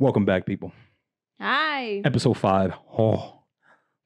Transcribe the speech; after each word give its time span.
Welcome 0.00 0.24
back, 0.24 0.46
people. 0.46 0.72
Hi. 1.38 2.00
Episode 2.06 2.38
five. 2.38 2.72
Oh, 2.96 3.42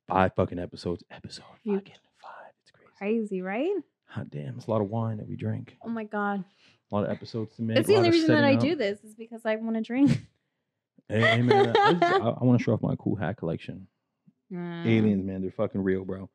five 0.09 0.33
fucking 0.35 0.59
episodes. 0.59 1.05
Episode 1.09 1.45
You- 1.63 1.77
fucking 1.77 1.95
five. 2.21 2.53
It's 2.63 2.73
crazy. 2.73 2.91
Crazy, 2.99 3.43
right? 3.43 3.71
Hot 4.07 4.29
damn. 4.29 4.57
It's 4.57 4.67
a 4.67 4.73
lot 4.73 4.81
of 4.81 4.91
wine 4.91 5.19
that 5.19 5.29
we 5.29 5.37
drink. 5.37 5.77
Oh 5.85 5.89
my 5.89 6.03
god. 6.03 6.43
A 6.91 6.95
lot 6.95 7.05
of 7.05 7.13
episodes 7.13 7.55
to 7.55 7.63
make. 7.63 7.77
That's 7.77 7.89
a 7.89 7.93
the 7.93 7.99
only 7.99 8.11
reason 8.11 8.35
that 8.35 8.43
I 8.43 8.55
setting 8.55 8.71
do 8.71 8.75
this 8.75 9.05
is 9.05 9.15
because 9.15 9.43
I 9.47 9.55
want 9.55 9.77
to 9.77 9.83
drink. 9.83 10.21
Hey, 11.07 11.43
man, 11.43 11.75
I, 11.77 11.91
I, 12.41 12.45
want 12.45 12.59
to 12.59 12.65
show 12.65 12.73
off 12.73 12.81
my 12.81 12.97
cool 12.97 13.15
hat 13.15 13.37
collection. 13.37 13.87
Mm. 14.51 14.87
Aliens, 14.87 15.23
man, 15.23 15.43
they're 15.43 15.51
fucking 15.51 15.83
real, 15.83 16.03
bro. 16.03 16.31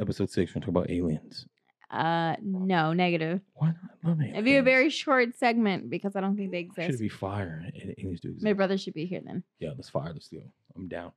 Episode 0.00 0.28
six, 0.28 0.50
we're 0.50 0.60
gonna 0.60 0.72
talk 0.72 0.82
about 0.82 0.90
aliens. 0.90 1.46
Uh, 1.92 2.36
no, 2.42 2.92
negative. 2.94 3.40
Why 3.54 3.74
not? 4.02 4.18
It'd 4.26 4.44
be 4.44 4.56
a 4.56 4.62
very 4.62 4.88
short 4.90 5.36
segment 5.36 5.90
because 5.90 6.16
I 6.16 6.20
don't 6.20 6.36
think 6.36 6.50
they 6.50 6.68
Should 6.74 6.84
exist. 6.84 7.00
be 7.00 7.08
fire. 7.08 7.62
and 7.74 7.94
Aliens 7.98 8.20
do 8.20 8.28
exist. 8.28 8.44
My 8.44 8.54
brother 8.54 8.78
should 8.78 8.94
be 8.94 9.04
here 9.06 9.20
then. 9.24 9.42
Yeah, 9.60 9.70
let's 9.76 9.90
fire. 9.90 10.10
Let's 10.12 10.28
do. 10.28 10.40
I'm 10.74 10.88
down. 10.88 11.12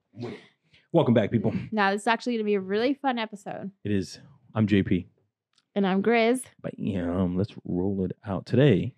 Welcome 0.91 1.13
back, 1.13 1.32
people. 1.32 1.54
Now 1.72 1.91
this 1.91 2.02
is 2.02 2.08
actually 2.08 2.34
gonna 2.35 2.44
be 2.44 2.55
a 2.55 2.59
really 2.59 2.94
fun 2.94 3.18
episode. 3.18 3.72
It 3.84 3.91
is. 3.91 4.20
I'm 4.54 4.68
JP. 4.68 5.05
And 5.76 5.85
I'm 5.88 6.02
Grizz. 6.04 6.41
But 6.62 6.73
um, 6.80 7.38
let's 7.38 7.54
roll 7.66 8.05
it 8.05 8.12
out 8.26 8.46
today. 8.46 8.96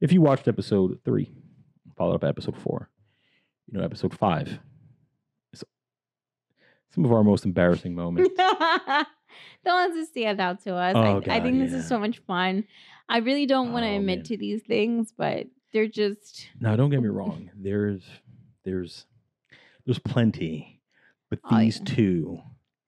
If 0.00 0.12
you 0.12 0.20
watched 0.20 0.46
episode 0.48 0.98
three, 1.04 1.32
followed 1.96 2.14
up 2.16 2.24
episode 2.24 2.56
four, 2.56 2.90
you 3.66 3.78
know 3.78 3.84
episode 3.84 4.16
five. 4.16 4.58
Is 5.52 5.64
some 6.94 7.04
of 7.04 7.12
our 7.12 7.24
most 7.24 7.44
embarrassing 7.44 7.94
moments. 7.96 8.30
the 9.64 9.70
ones 9.70 9.94
that 9.96 10.06
stand 10.06 10.40
out 10.40 10.62
to 10.64 10.74
us. 10.74 10.94
Oh, 10.96 11.00
I, 11.00 11.16
I 11.16 11.20
God, 11.20 11.42
think 11.42 11.58
this 11.60 11.72
yeah. 11.72 11.78
is 11.78 11.88
so 11.88 11.98
much 11.98 12.18
fun. 12.26 12.64
I 13.08 13.18
really 13.18 13.46
don't 13.46 13.72
want 13.72 13.84
to 13.84 13.90
Oh, 13.90 13.96
admit 13.96 14.18
man. 14.18 14.24
to 14.26 14.36
these 14.36 14.62
things, 14.62 15.12
but 15.16 15.46
they're 15.72 15.88
just 15.88 16.48
now, 16.60 16.76
don't 16.76 16.90
get 16.90 17.02
me 17.02 17.08
wrong. 17.10 17.50
There's, 17.56 18.02
there's, 18.64 19.06
there's 19.86 19.98
plenty, 19.98 20.80
but 21.30 21.38
Oh, 21.50 21.58
these 21.58 21.78
yeah. 21.78 21.94
two 21.94 22.38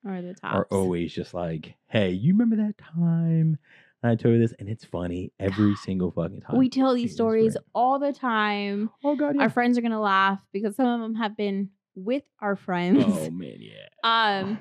are 0.07 0.23
the 0.23 0.35
tops. 0.35 0.55
are 0.55 0.67
always 0.71 1.13
just 1.13 1.35
like, 1.35 1.75
hey, 1.89 2.11
you 2.11 2.33
remember 2.33 2.57
that 2.57 2.79
time 2.79 3.59
I 4.03 4.15
told 4.15 4.35
you 4.37 4.41
this, 4.41 4.55
and 4.61 4.69
it's 4.69 4.85
funny 4.85 5.33
every 5.41 5.75
single 5.75 6.13
fucking 6.13 6.43
time. 6.43 6.57
we 6.59 6.69
tell 6.69 6.95
these 6.95 7.13
stories 7.13 7.57
all 7.75 7.99
the 7.99 8.13
time. 8.13 8.89
Oh 9.03 9.17
God, 9.17 9.35
yeah. 9.35 9.43
Our 9.43 9.51
friends 9.51 9.77
are 9.77 9.81
gonna 9.81 10.01
laugh 10.01 10.39
because 10.53 10.77
some 10.77 10.87
of 10.87 11.01
them 11.01 11.17
have 11.17 11.37
been 11.37 11.71
with 11.97 12.23
our 12.41 12.55
friends. 12.55 13.03
oh 13.05 13.31
man, 13.31 13.57
yeah. 13.59 13.73
Um, 14.05 14.59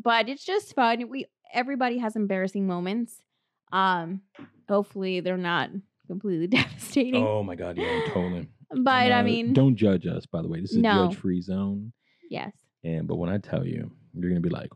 but 0.00 0.28
it's 0.28 0.44
just 0.44 0.74
fun. 0.74 1.08
We 1.08 1.26
everybody 1.52 1.98
has 1.98 2.16
embarrassing 2.16 2.66
moments. 2.66 3.20
Um, 3.72 4.22
hopefully 4.68 5.20
they're 5.20 5.36
not 5.36 5.70
completely 6.06 6.46
devastating. 6.58 7.26
Oh 7.26 7.42
my 7.42 7.54
God, 7.54 7.76
yeah, 7.76 8.00
totally. 8.08 8.48
but 8.70 9.12
I 9.12 9.20
uh, 9.20 9.22
mean, 9.22 9.52
don't 9.52 9.76
judge 9.76 10.06
us. 10.06 10.24
By 10.26 10.42
the 10.42 10.48
way, 10.48 10.60
this 10.60 10.70
is 10.72 10.78
No. 10.78 11.04
a 11.04 11.08
judge-free 11.08 11.40
zone. 11.42 11.92
yes. 12.30 12.52
And 12.84 13.06
but 13.08 13.16
when 13.16 13.28
I 13.28 13.38
tell 13.38 13.66
you, 13.66 13.90
you're 14.14 14.30
gonna 14.30 14.40
be 14.40 14.48
like, 14.50 14.70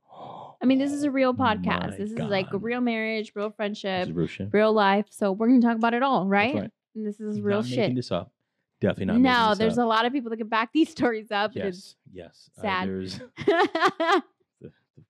I 0.60 0.66
mean, 0.66 0.78
this 0.78 0.92
is 0.92 1.04
a 1.04 1.10
real 1.10 1.32
podcast. 1.34 1.96
This 1.98 2.10
is 2.10 2.18
like 2.18 2.52
a 2.52 2.58
real 2.58 2.80
marriage, 2.80 3.32
real 3.34 3.50
friendship, 3.50 4.08
real 4.12 4.26
shit. 4.26 4.48
real 4.52 4.72
life. 4.72 5.06
So 5.10 5.32
we're 5.32 5.48
gonna 5.48 5.60
talk 5.62 5.76
about 5.76 5.94
it 5.94 6.02
all, 6.02 6.26
right? 6.26 6.54
Right. 6.54 6.70
And 6.94 7.06
this 7.06 7.20
is 7.20 7.36
Not 7.38 7.44
real 7.44 7.62
making 7.62 7.74
shit. 7.76 7.94
this 7.94 8.10
up. 8.10 8.32
Definitely 8.80 9.22
not. 9.22 9.50
No, 9.50 9.54
there's 9.54 9.78
up. 9.78 9.84
a 9.84 9.86
lot 9.86 10.04
of 10.04 10.12
people 10.12 10.30
that 10.30 10.36
can 10.38 10.48
back 10.48 10.70
these 10.74 10.90
stories 10.98 11.30
up. 11.30 11.52
yes, 11.54 11.94
yes. 12.12 12.50
Uh, 12.58 12.62
sad. 12.62 12.88
there's 12.88 13.14
it's- 13.14 13.30
the, 13.46 13.68
the 13.98 14.22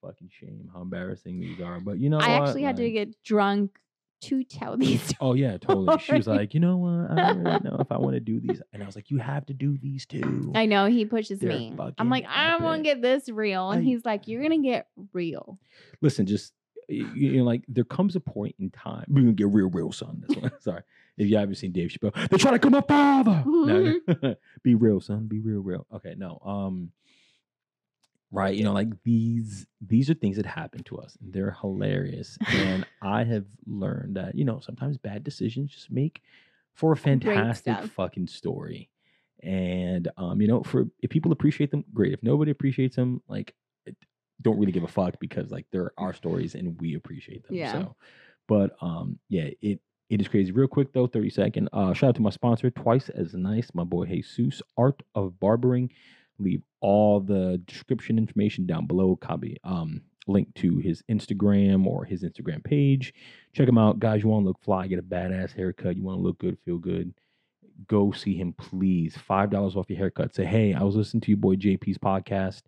fucking 0.03 0.31
shame 0.31 0.69
how 0.75 0.83
embarrassing 0.83 1.41
these 1.41 1.61
are. 1.61 1.81
But 1.81 1.98
you 1.98 2.11
know, 2.11 2.19
I 2.19 2.39
what? 2.39 2.48
actually 2.48 2.62
had 2.62 2.77
to 2.77 2.91
get 2.91 3.22
drunk 3.22 3.78
to 4.22 4.45
tell 4.45 4.77
these 4.78 5.00
stories. 5.03 5.17
Oh 5.20 5.34
yeah, 5.34 5.56
totally. 5.58 5.98
She 5.98 6.12
was 6.14 6.27
like, 6.27 6.55
you 6.55 6.61
know 6.61 6.77
what? 6.77 7.11
I 7.19 7.33
don't 7.33 7.45
really 7.45 7.61
know 7.64 7.77
if 7.81 7.91
I 7.91 7.98
want 7.98 8.14
to 8.14 8.20
do 8.20 8.41
these. 8.41 8.61
And 8.73 8.83
I 8.83 8.86
was 8.86 8.97
like, 8.97 9.11
you 9.11 9.19
have 9.19 9.47
to 9.47 9.55
do 9.55 9.77
these 9.78 10.06
too. 10.06 10.53
I 10.55 10.67
know 10.67 10.86
he 10.86 11.05
pushes 11.05 11.39
They're 11.39 11.50
me. 11.50 11.75
I'm 11.98 12.08
like, 12.11 12.25
I 12.28 12.50
don't 12.50 12.62
want 12.62 12.80
to 12.80 12.83
get 12.84 13.03
this 13.03 13.28
real, 13.28 13.70
and 13.70 13.80
I- 13.80 13.84
he's 13.84 14.05
like, 14.05 14.28
you're 14.28 14.42
gonna 14.42 14.58
get 14.62 14.89
real. 15.12 15.58
Listen, 16.01 16.27
just 16.27 16.52
you 16.89 17.39
know, 17.39 17.45
like 17.45 17.62
there 17.68 17.85
comes 17.85 18.17
a 18.17 18.20
point 18.20 18.55
in 18.58 18.70
time. 18.70 19.05
We're 19.08 19.20
gonna 19.23 19.33
get 19.33 19.48
real, 19.48 19.70
real, 19.70 19.92
son. 19.92 20.24
That's 20.27 20.41
what, 20.41 20.62
sorry. 20.68 20.83
If 21.18 21.29
you 21.29 21.36
haven't 21.36 21.57
seen 21.57 21.73
Dave 21.73 21.91
Chappelle, 21.91 22.14
they're 22.30 22.39
trying 22.39 22.55
to 22.55 22.58
come 22.58 22.74
up 22.74 22.89
father. 22.89 23.42
No, 23.46 24.35
be 24.62 24.74
real, 24.74 25.01
son. 25.01 25.27
Be 25.27 25.41
real, 25.41 25.61
real. 25.61 25.86
Okay, 25.95 26.14
no. 26.17 26.39
Um, 26.45 26.91
right. 28.33 28.55
You 28.55 28.65
know, 28.65 28.73
like 28.73 28.89
these 29.05 29.67
these 29.81 30.11
are 30.11 30.15
things 30.15 30.37
that 30.37 30.47
happen 30.47 30.83
to 30.85 30.98
us, 30.98 31.17
and 31.20 31.33
they're 31.33 31.57
hilarious. 31.61 32.39
and 32.48 32.85
I 33.03 33.25
have 33.25 33.47
learned 33.67 34.17
that 34.17 34.35
you 34.35 34.45
know 34.45 34.61
sometimes 34.61 34.97
bad 34.98 35.23
decisions 35.23 35.73
just 35.73 35.91
make 35.91 36.23
for 36.75 36.92
a 36.92 36.97
fantastic 36.97 37.77
fucking 37.92 38.27
story. 38.27 38.89
And 39.42 40.09
um, 40.17 40.41
you 40.41 40.48
know, 40.48 40.63
for 40.63 40.87
if 41.01 41.11
people 41.11 41.33
appreciate 41.33 41.71
them, 41.71 41.85
great. 41.92 42.13
If 42.13 42.23
nobody 42.23 42.51
appreciates 42.51 42.97
them, 42.97 43.23
like 43.29 43.55
don't 44.41 44.59
really 44.59 44.73
give 44.73 44.83
a 44.83 44.89
fuck 44.89 45.19
because 45.21 45.51
like 45.51 45.67
they're 45.71 45.92
our 45.98 46.13
stories 46.13 46.55
and 46.55 46.81
we 46.81 46.95
appreciate 46.95 47.47
them. 47.47 47.57
Yeah. 47.57 47.73
So, 47.73 47.97
but 48.48 48.77
um, 48.81 49.19
yeah, 49.29 49.51
it 49.61 49.81
it 50.11 50.21
is 50.21 50.29
crazy. 50.29 50.53
Real 50.53 50.69
quick 50.69 50.92
though, 50.92 51.07
30 51.07 51.31
second. 51.31 51.69
Uh, 51.73 51.92
shout 51.95 52.11
out 52.11 52.15
to 52.17 52.23
my 52.23 52.31
sponsor, 52.31 52.71
Twice 52.71 53.09
as 53.09 53.35
Nice, 53.35 53.71
my 53.75 53.85
boy 53.85 54.05
Jesus, 54.05 54.63
Art 54.77 55.03
of 55.15 55.39
Barbering. 55.41 55.91
Leave 56.39 56.63
all 56.81 57.20
the 57.20 57.61
description 57.67 58.19
information 58.19 58.67
down 58.67 58.87
below. 58.87 59.17
Copy 59.17 59.57
um 59.65 60.03
link 60.29 60.55
to 60.55 60.79
his 60.79 61.03
Instagram 61.11 61.87
or 61.87 62.05
his 62.05 62.23
Instagram 62.23 62.63
page. 62.63 63.13
Check 63.53 63.69
him 63.69 63.79
out, 63.79 63.98
guys. 63.98 64.23
You 64.23 64.29
want 64.29 64.45
to 64.45 64.48
look 64.48 64.63
fly, 64.63 64.87
get 64.87 64.98
a 64.98 65.03
badass 65.03 65.55
haircut. 65.55 65.97
You 65.97 66.03
want 66.03 66.19
to 66.19 66.23
look 66.23 66.39
good, 66.39 66.59
feel 66.65 66.79
good. 66.79 67.13
Go 67.89 68.13
see 68.13 68.37
him, 68.37 68.53
please. 68.53 69.17
Five 69.17 69.51
dollars 69.51 69.77
off 69.77 69.91
your 69.91 69.98
haircut. 69.98 70.35
Say, 70.35 70.45
hey, 70.45 70.75
I 70.75 70.83
was 70.83 70.97
listening 70.97 71.23
to 71.23 71.31
your 71.31 71.39
boy 71.39 71.57
JP's 71.57 71.98
podcast, 71.98 72.63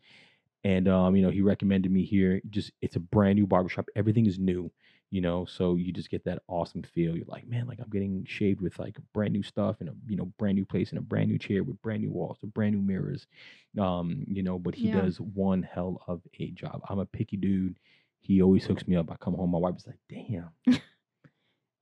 and 0.64 0.88
um, 0.88 1.14
you 1.14 1.22
know, 1.22 1.30
he 1.30 1.42
recommended 1.42 1.92
me 1.92 2.04
here. 2.04 2.40
Just 2.50 2.72
it's 2.82 2.96
a 2.96 3.00
brand 3.00 3.36
new 3.36 3.46
barbershop. 3.46 3.86
Everything 3.94 4.26
is 4.26 4.38
new 4.38 4.70
you 5.10 5.20
know 5.20 5.44
so 5.44 5.76
you 5.76 5.92
just 5.92 6.10
get 6.10 6.24
that 6.24 6.42
awesome 6.48 6.82
feel 6.82 7.16
you're 7.16 7.26
like 7.26 7.46
man 7.46 7.66
like 7.66 7.78
i'm 7.80 7.90
getting 7.90 8.24
shaved 8.26 8.60
with 8.60 8.78
like 8.78 8.96
brand 9.12 9.32
new 9.32 9.42
stuff 9.42 9.76
and 9.80 9.88
a 9.88 9.92
you 10.08 10.16
know 10.16 10.26
brand 10.38 10.56
new 10.56 10.64
place 10.64 10.90
and 10.90 10.98
a 10.98 11.02
brand 11.02 11.28
new 11.28 11.38
chair 11.38 11.62
with 11.62 11.80
brand 11.82 12.02
new 12.02 12.10
walls 12.10 12.38
and 12.42 12.52
brand 12.54 12.74
new 12.74 12.80
mirrors 12.82 13.26
um 13.78 14.24
you 14.26 14.42
know 14.42 14.58
but 14.58 14.74
he 14.74 14.88
Yeah. 14.88 15.02
does 15.02 15.20
one 15.20 15.62
hell 15.62 16.02
of 16.08 16.20
a 16.40 16.50
job 16.52 16.80
i'm 16.88 16.98
a 16.98 17.06
picky 17.06 17.36
dude 17.36 17.78
he 18.20 18.42
always 18.42 18.64
hooks 18.64 18.86
me 18.88 18.96
up 18.96 19.10
i 19.10 19.16
come 19.16 19.34
home 19.34 19.50
my 19.50 19.58
wife 19.58 19.76
is 19.76 19.86
like 19.86 19.98
damn 20.08 20.50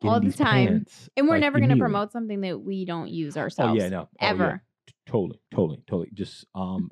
All 0.05 0.21
the 0.21 0.33
time. 0.33 0.67
pants," 0.67 1.09
And 1.17 1.27
we're 1.29 1.35
like, 1.35 1.43
never 1.43 1.61
gonna 1.61 1.77
promote 1.77 2.13
something 2.13 2.41
that 2.41 2.61
we 2.61 2.85
don't 2.85 3.09
use 3.09 3.37
oh 3.37 3.41
ourselves. 3.41 3.81
yeah 3.81 3.89
no 3.89 4.09
Oh, 4.21 4.27
yeah. 4.27 4.31
Ever. 4.31 4.65
totally 5.07 5.41
totally 5.55 5.83
totally 5.87 6.11
just 6.15 6.45
um 6.55 6.91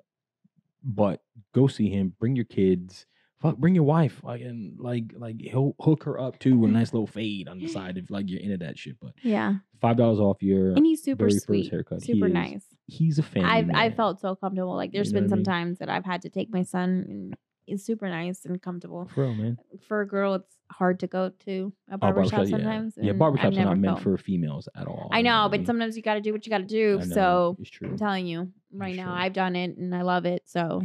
but 0.83 1.23
go 1.53 1.67
see 1.67 1.91
him 1.91 2.15
bring 2.19 2.35
your 2.37 2.45
kids 2.47 3.07
fuck 3.41 3.56
bring 3.56 3.75
your 3.75 3.84
wife 3.84 4.21
like 4.23 4.41
and 4.43 4.78
like 4.78 5.05
like 5.17 5.41
he'll 5.41 5.75
hook 5.81 6.05
her 6.05 6.21
up 6.21 6.39
too 6.39 6.59
with 6.59 6.71
a 6.71 6.73
nice 6.81 6.93
little 6.93 7.06
fade 7.06 7.49
on 7.49 7.59
the 7.59 7.67
side 7.69 7.97
if 7.97 8.11
like 8.11 8.28
you're 8.28 8.41
into 8.41 8.59
that 8.59 8.78
shit 8.78 8.97
but 9.01 9.12
Yeah. 9.23 9.55
five 9.81 9.97
dollars 9.97 10.21
off 10.21 10.43
your 10.43 10.73
And 10.73 10.84
he's 10.84 11.03
super 11.03 11.27
very 11.28 11.39
sweet. 11.41 11.71
haircut 11.71 12.03
Super 12.03 12.27
is- 12.27 12.33
nice. 12.33 12.65
he's 12.87 13.19
a 13.19 13.23
fan 13.23 13.45
I've 13.45 13.71
I 13.71 13.91
felt 13.91 14.21
so 14.21 14.34
comfortable. 14.34 14.75
Like 14.77 14.93
there's 14.93 15.09
You 15.09 15.15
know 15.15 15.21
been 15.23 15.29
some 15.31 15.39
mean? 15.41 15.45
times 15.45 15.79
that 15.79 15.89
I've 15.89 16.05
had 16.05 16.23
to 16.23 16.29
take 16.29 16.53
my 16.53 16.62
son 16.62 17.05
and 17.09 17.34
he's 17.67 17.84
super 17.84 18.09
nice 18.09 18.45
and 18.45 18.61
comfortable. 18.61 19.09
for 19.15 19.23
real 19.25 19.34
man 19.34 19.56
For 19.89 20.00
a 20.03 20.06
girl, 20.06 20.34
it's 20.34 20.56
hard 20.73 21.00
to 21.00 21.06
go 21.06 21.31
to 21.47 21.73
a 21.91 21.95
Oh, 21.95 21.97
barbershop 21.97 22.47
sometimes. 22.47 22.95
yeah 23.00 23.12
I've 23.12 23.17
barbershops 23.19 23.56
are 23.59 23.65
not 23.65 23.79
meant 23.79 23.95
felt- 23.97 24.03
for 24.03 24.19
females 24.19 24.69
at 24.77 24.87
all 24.87 25.09
I 25.12 25.19
you 25.19 25.25
know, 25.25 25.49
but 25.50 25.61
mean? 25.61 25.67
sometimes 25.67 25.97
you 25.97 26.03
got 26.03 26.15
to 26.15 26.21
do 26.21 26.33
what 26.33 26.45
you 26.47 26.50
got 26.50 26.59
to 26.59 26.65
do. 26.65 27.00
So 27.05 27.56
it's 27.59 27.71
true 27.71 27.89
I'm 27.89 27.97
telling 27.97 28.27
you 28.27 28.53
right 28.73 28.95
now, 28.95 29.06
Sure. 29.06 29.15
I've 29.15 29.33
done 29.33 29.56
it 29.56 29.77
and 29.79 29.95
I 29.95 30.03
love 30.03 30.27
it. 30.27 30.43
So 30.47 30.83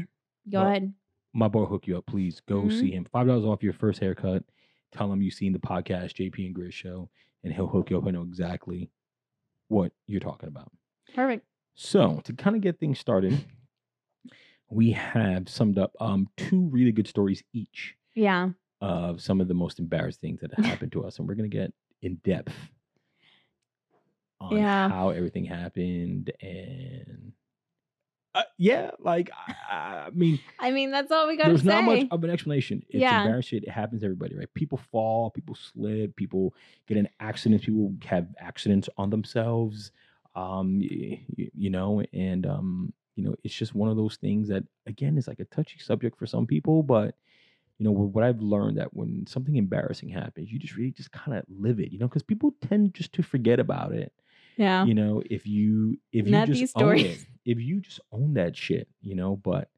go 0.50 0.62
ahead. 0.62 0.94
My 1.35 1.47
boy 1.50 1.66
hook 1.66 1.85
you 1.85 1.97
up 1.97 2.06
please 2.06 2.40
go 2.47 2.63
Mhm. 2.63 2.79
see 2.79 2.91
him 2.91 3.06
five 3.06 3.28
dollars 3.28 3.44
off 3.46 3.62
your 3.62 3.73
first 3.73 4.00
haircut 4.00 4.44
tell 4.91 5.12
him 5.12 5.22
you've 5.22 5.34
seen 5.34 5.51
the 5.51 5.59
podcast 5.59 6.13
jp 6.16 6.46
and 6.46 6.56
grizz 6.56 6.72
show 6.72 7.09
and 7.44 7.53
he'll 7.53 7.68
hook 7.68 7.90
you 7.90 7.97
up 7.97 8.07
I 8.07 8.12
know 8.12 8.22
exactly 8.22 8.90
what 9.68 9.91
you're 10.07 10.22
talking 10.22 10.47
about 10.47 10.72
Perfect. 11.14 11.46
So 11.76 12.22
to 12.23 12.34
kind 12.34 12.55
of 12.55 12.61
get 12.61 12.79
things 12.79 12.99
started, 12.99 13.37
we 14.70 14.91
have 14.91 15.49
summed 15.49 15.78
up 15.78 15.93
um, 15.99 16.29
two 16.37 16.67
really 16.70 16.91
good 16.93 17.08
stories 17.08 17.43
each 17.53 17.96
Yeah. 18.14 18.52
of 18.81 19.22
some 19.22 19.40
of 19.41 19.47
the 19.49 19.53
most 19.53 19.79
embarrassing 19.79 20.38
things 20.38 20.40
that 20.41 20.53
happened 20.66 20.91
to 20.93 21.03
us, 21.05 21.20
and 21.20 21.28
we're 21.28 21.35
gonna 21.35 21.47
get 21.49 21.73
in 22.02 22.16
depth 22.23 22.53
on 24.40 24.55
Yeah. 24.58 24.88
how 24.90 25.09
everything 25.09 25.43
happened 25.46 26.31
and. 26.41 27.34
Uh, 28.35 28.43
yeah, 28.58 28.91
like 28.99 29.29
I, 29.47 30.08
I 30.08 30.09
mean, 30.14 30.40
I 30.59 30.72
mean, 30.72 30.91
that's 30.91 31.09
all 31.11 31.26
we 31.28 31.37
got 31.37 31.46
to 31.47 31.49
there's 31.52 31.61
say. 31.64 31.67
not 31.70 31.85
much 31.85 32.05
of 32.11 32.23
an 32.23 32.29
explanation. 32.29 32.84
It's 32.90 32.99
Yeah. 33.02 33.23
embarrassing. 33.23 33.64
It 33.64 33.70
happens 33.70 34.02
to 34.02 34.05
everybody, 34.08 34.35
right? 34.35 34.53
People 34.53 34.78
fall, 34.78 35.29
people 35.32 35.55
slip, 35.55 36.16
people 36.17 36.53
get 36.87 36.97
in 36.97 37.08
accidents, 37.22 37.66
people 37.66 37.93
have 38.05 38.28
accidents 38.37 38.90
on 38.97 39.09
themselves. 39.09 39.91
Um, 40.35 40.79
y- 40.79 41.22
y- 41.37 41.49
you 41.55 41.70
know, 41.70 42.03
and 42.11 42.46
um, 42.46 42.93
you 43.16 43.23
know, 43.23 43.35
it's 43.46 43.55
just 43.55 43.73
one 43.73 43.90
of 43.90 43.96
those 43.96 44.17
things 44.17 44.49
that 44.49 44.66
again 44.85 45.17
is 45.17 45.29
like 45.29 45.40
a 45.40 45.46
touchy 45.46 45.79
subject 45.79 46.17
for 46.20 46.26
some 46.26 46.46
people, 46.46 46.84
but 46.84 47.16
you 47.78 47.85
know 47.85 47.91
what 47.91 48.23
I've 48.23 48.41
learned 48.41 48.78
that 48.78 48.93
when 48.93 49.26
something 49.28 49.55
embarrassing 49.55 50.09
happens, 50.09 50.52
you 50.52 50.59
just 50.59 50.76
really 50.76 50.91
just 50.91 51.11
kind 51.11 51.38
of 51.38 51.46
live 51.49 51.79
it, 51.79 51.91
you 51.91 51.99
know, 51.99 52.08
because 52.08 52.23
people 52.23 52.53
tend 52.61 52.93
just 52.93 53.14
to 53.14 53.23
forget 53.23 53.59
about 53.59 53.93
it 53.93 54.11
yeah. 54.57 54.85
you 54.85 54.93
know 54.93 55.22
if 55.29 55.46
you 55.47 55.97
if 56.11 56.28
you 56.28 56.31
just 56.46 56.52
these 56.59 56.73
own 56.75 56.97
it, 56.99 57.25
if 57.46 57.59
you 57.59 57.79
just 57.81 57.99
own 58.11 58.34
that 58.35 58.55
shit, 58.55 58.87
you 59.02 59.16
know. 59.16 59.35
But 59.35 59.69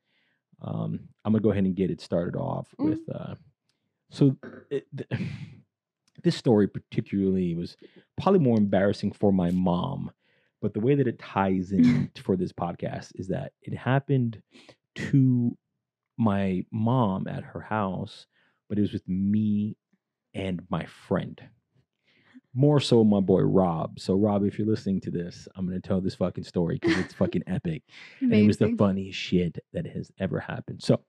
um, 0.62 1.00
I'm 1.26 1.34
gonna 1.34 1.42
go 1.42 1.52
ahead 1.52 1.66
and 1.66 1.76
get 1.76 1.92
it 1.92 2.02
started 2.02 2.36
off 2.38 2.68
Mm. 2.80 2.86
with. 2.90 3.00
Uh, 3.14 3.36
so 4.10 4.36
it, 4.70 4.86
th- 4.96 5.22
this 6.24 6.36
story 6.36 6.68
particularly 6.68 7.54
was 7.56 7.76
probably 8.22 8.40
more 8.40 8.58
embarrassing 8.58 9.12
for 9.12 9.32
my 9.32 9.52
mom, 9.52 10.12
but 10.62 10.74
the 10.74 10.80
way 10.80 10.96
that 10.96 11.08
it 11.08 11.20
ties 11.20 11.72
in 11.72 12.10
for 12.24 12.36
this 12.36 12.52
podcast 12.52 13.12
is 13.16 13.28
that 13.28 13.52
it 13.62 13.74
happened 13.76 14.42
to 14.96 15.56
my 16.18 16.66
mom 16.72 17.28
at 17.28 17.44
her 17.44 17.62
house, 17.62 18.26
but 18.68 18.78
it 18.78 18.82
was 18.82 18.94
with 18.94 19.08
me 19.08 19.78
and 20.34 20.62
my 20.70 20.86
friend. 20.86 21.40
More 22.54 22.80
so, 22.80 23.04
my 23.04 23.20
boy 23.20 23.42
Rob. 23.42 24.00
So, 24.00 24.16
Rob, 24.16 24.44
if 24.44 24.58
you're 24.58 24.68
listening 24.68 25.00
to 25.02 25.12
this, 25.12 25.48
I'm 25.56 25.68
gonna 25.68 25.80
tell 25.80 26.02
this 26.02 26.16
fucking 26.16 26.44
story 26.44 26.80
because 26.82 26.98
it's 26.98 27.14
fucking 27.14 27.44
epic 27.48 27.84
and 28.22 28.34
it 28.34 28.48
was 28.48 28.58
the 28.58 28.70
funniest 28.78 29.20
shit 29.20 29.60
that 29.74 29.86
has 29.88 30.12
ever 30.20 30.40
happened. 30.40 30.82
So, 30.82 31.02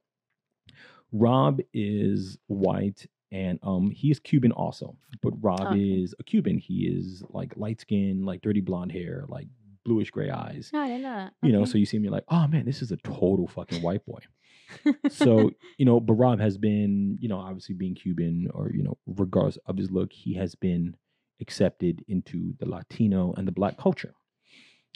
Rob 1.13 1.61
is 1.73 2.37
white 2.49 3.07
and 3.33 3.59
um 3.63 3.91
he 3.91 4.11
is 4.11 4.19
Cuban 4.21 4.53
also, 4.53 4.97
but 5.23 5.33
Rob 5.43 5.63
Okay. 5.73 5.79
is 6.03 6.15
a 6.19 6.23
Cuban. 6.25 6.59
He 6.59 6.87
is 6.87 7.23
like 7.31 7.57
light 7.57 7.81
skin, 7.81 8.25
like 8.25 8.43
dirty 8.43 8.61
blonde 8.61 8.93
hair, 8.93 9.25
like 9.29 9.47
bluish 9.85 10.11
gray 10.11 10.31
eyes. 10.31 10.71
No, 10.73 10.81
I 10.81 10.89
didn't 10.89 11.03
know 11.03 11.15
that. 11.15 11.33
You 11.43 11.53
know, 11.53 11.65
so 11.65 11.79
you 11.79 11.87
see 11.87 11.97
him, 11.97 12.05
you're 12.05 12.13
like, 12.13 12.25
oh 12.29 12.47
man, 12.49 12.67
this 12.67 12.83
is 12.83 12.91
a 12.93 12.97
total 12.99 13.47
fucking 13.47 13.81
white 13.81 14.05
boy. 14.05 14.19
So, 15.11 15.53
you 15.79 15.87
know, 15.87 16.01
but 16.01 16.13
Rob 16.15 16.39
has 16.41 16.59
been, 16.59 17.17
you 17.19 17.29
know, 17.29 17.39
obviously 17.39 17.75
being 17.75 17.95
Cuban 17.95 18.49
or, 18.53 18.71
you 18.75 18.83
know, 18.83 18.99
regardless 19.07 19.57
of 19.65 19.79
his 19.79 19.91
look, 19.91 20.13
he 20.13 20.35
has 20.35 20.55
been 20.55 20.95
accepted 21.41 22.05
into 22.09 22.55
the 22.59 22.67
Latino 22.69 23.33
and 23.37 23.47
the 23.47 23.53
black 23.53 23.77
culture. 23.79 24.15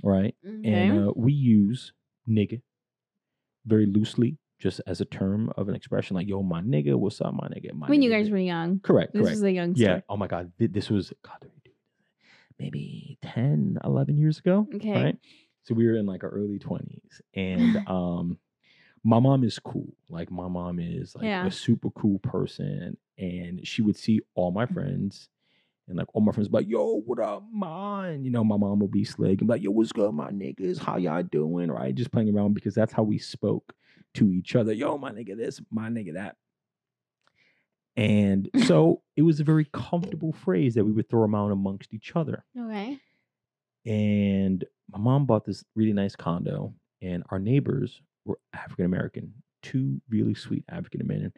Right 0.04 0.34
okay. 0.44 0.72
and 0.72 1.08
uh, 1.08 1.12
we 1.14 1.32
use 1.32 1.92
nigga 2.28 2.60
very 3.66 3.86
loosely, 3.86 4.38
just 4.58 4.80
as 4.86 5.00
a 5.00 5.04
term 5.04 5.52
of 5.56 5.68
an 5.68 5.76
expression, 5.76 6.16
like 6.16 6.26
"yo, 6.26 6.42
my 6.42 6.60
nigga, 6.60 6.94
what's 6.96 7.20
up, 7.20 7.34
my 7.34 7.46
nigga?" 7.48 7.72
My 7.72 7.88
when 7.88 8.02
you 8.02 8.10
guys 8.10 8.24
this." 8.26 8.32
were 8.32 8.38
young, 8.38 8.80
correct, 8.80 9.12
this 9.12 9.20
correct, 9.22 9.34
was 9.36 9.42
a 9.44 9.52
young 9.52 9.74
yeah. 9.76 10.00
Oh 10.08 10.16
my 10.16 10.26
god, 10.26 10.50
thi- 10.58 10.66
this 10.66 10.90
was 10.90 11.12
God, 11.22 11.46
maybe 12.58 13.18
10, 13.22 13.78
11 13.84 14.18
years 14.18 14.38
ago, 14.38 14.66
Okay. 14.74 14.92
right? 14.92 15.16
So 15.64 15.74
we 15.74 15.86
were 15.86 15.94
in 15.94 16.06
like 16.06 16.24
our 16.24 16.30
early 16.30 16.58
twenties, 16.58 17.20
and 17.34 17.76
um, 17.86 18.38
my 19.04 19.20
mom 19.20 19.44
is 19.44 19.58
cool. 19.60 19.94
Like 20.08 20.30
my 20.32 20.48
mom 20.48 20.80
is 20.80 21.14
like 21.14 21.24
Yeah. 21.24 21.46
a 21.46 21.50
super 21.52 21.90
cool 21.90 22.18
person, 22.18 22.96
and 23.18 23.64
she 23.66 23.82
would 23.82 23.96
see 23.96 24.20
all 24.34 24.50
my 24.50 24.66
friends. 24.66 25.28
And 25.88 25.98
like 25.98 26.06
all 26.14 26.22
my 26.22 26.32
friends 26.32 26.48
be 26.48 26.58
like, 26.58 26.68
yo, 26.68 27.02
what 27.04 27.18
up, 27.18 27.44
man? 27.52 28.24
You 28.24 28.30
know, 28.30 28.44
my 28.44 28.56
mom 28.56 28.78
would 28.80 28.92
be 28.92 29.04
slick 29.04 29.40
and 29.40 29.48
be 29.48 29.54
like, 29.54 29.62
yo, 29.62 29.70
what's 29.70 29.92
good, 29.92 30.12
my 30.12 30.30
niggas? 30.30 30.78
How 30.78 30.96
y'all 30.96 31.22
doing? 31.22 31.70
Right? 31.70 31.94
Just 31.94 32.12
playing 32.12 32.34
around 32.34 32.54
because 32.54 32.74
that's 32.74 32.92
how 32.92 33.02
we 33.02 33.18
spoke 33.18 33.74
to 34.14 34.32
each 34.32 34.54
other. 34.54 34.72
Yo, 34.72 34.96
my 34.96 35.10
nigga, 35.10 35.36
this, 35.36 35.60
my 35.70 35.88
nigga, 35.88 36.14
that. 36.14 36.36
And 37.96 38.48
so 38.66 39.02
it 39.16 39.22
was 39.22 39.40
a 39.40 39.44
very 39.44 39.66
comfortable 39.72 40.32
phrase 40.32 40.74
that 40.74 40.84
we 40.84 40.92
would 40.92 41.08
throw 41.08 41.22
around 41.22 41.50
amongst 41.50 41.92
each 41.92 42.12
other. 42.14 42.44
Okay. 42.58 42.98
And 43.84 44.64
my 44.90 44.98
mom 44.98 45.26
bought 45.26 45.44
this 45.44 45.64
really 45.74 45.92
nice 45.92 46.14
condo, 46.14 46.74
and 47.00 47.24
our 47.30 47.40
neighbors 47.40 48.00
were 48.24 48.38
African 48.52 48.84
American, 48.84 49.34
two 49.62 50.00
really 50.08 50.34
sweet 50.34 50.64
African 50.68 51.00
American 51.00 51.32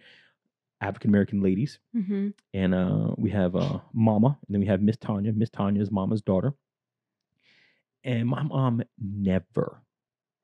African 0.80 1.10
American 1.10 1.42
ladies. 1.42 1.78
Mm-hmm. 1.96 2.28
And 2.52 2.74
uh, 2.74 3.14
we 3.16 3.30
have 3.30 3.56
uh, 3.56 3.78
Mama, 3.92 4.38
and 4.46 4.54
then 4.54 4.60
we 4.60 4.66
have 4.66 4.82
Miss 4.82 4.96
Tanya. 4.96 5.32
Miss 5.32 5.50
Tanya 5.50 5.80
is 5.80 5.90
Mama's 5.90 6.22
daughter. 6.22 6.52
And 8.02 8.28
my 8.28 8.42
mom 8.42 8.82
never 8.98 9.82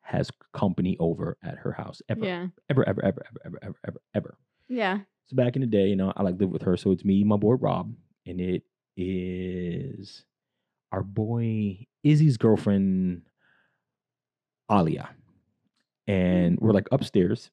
has 0.03 0.31
company 0.55 0.97
over 0.99 1.37
at 1.43 1.59
her 1.59 1.73
house 1.73 2.01
ever, 2.09 2.25
Yeah. 2.25 2.47
ever, 2.71 2.89
ever, 2.89 3.05
ever, 3.05 3.23
ever, 3.29 3.41
ever, 3.45 3.59
ever, 3.63 3.77
ever, 3.87 4.01
ever. 4.15 4.39
Yeah. 4.69 5.01
So 5.27 5.37
back 5.37 5.57
in 5.57 5.61
the 5.61 5.67
day, 5.67 5.87
you 5.89 5.97
know, 5.97 6.13
I 6.17 6.23
like 6.23 6.41
live 6.41 6.51
with 6.51 6.63
her. 6.63 6.77
So 6.77 6.91
it's 6.91 7.05
me, 7.05 7.23
my 7.23 7.37
boy 7.37 7.53
Rob, 7.55 7.95
and 8.27 8.41
it 8.41 8.63
is 8.97 10.25
our 10.91 11.03
boy 11.03 11.87
Izzy's 12.03 12.37
girlfriend, 12.37 13.23
Alia. 14.71 15.11
And 16.09 16.59
we're 16.59 16.73
like 16.73 16.89
upstairs 16.91 17.51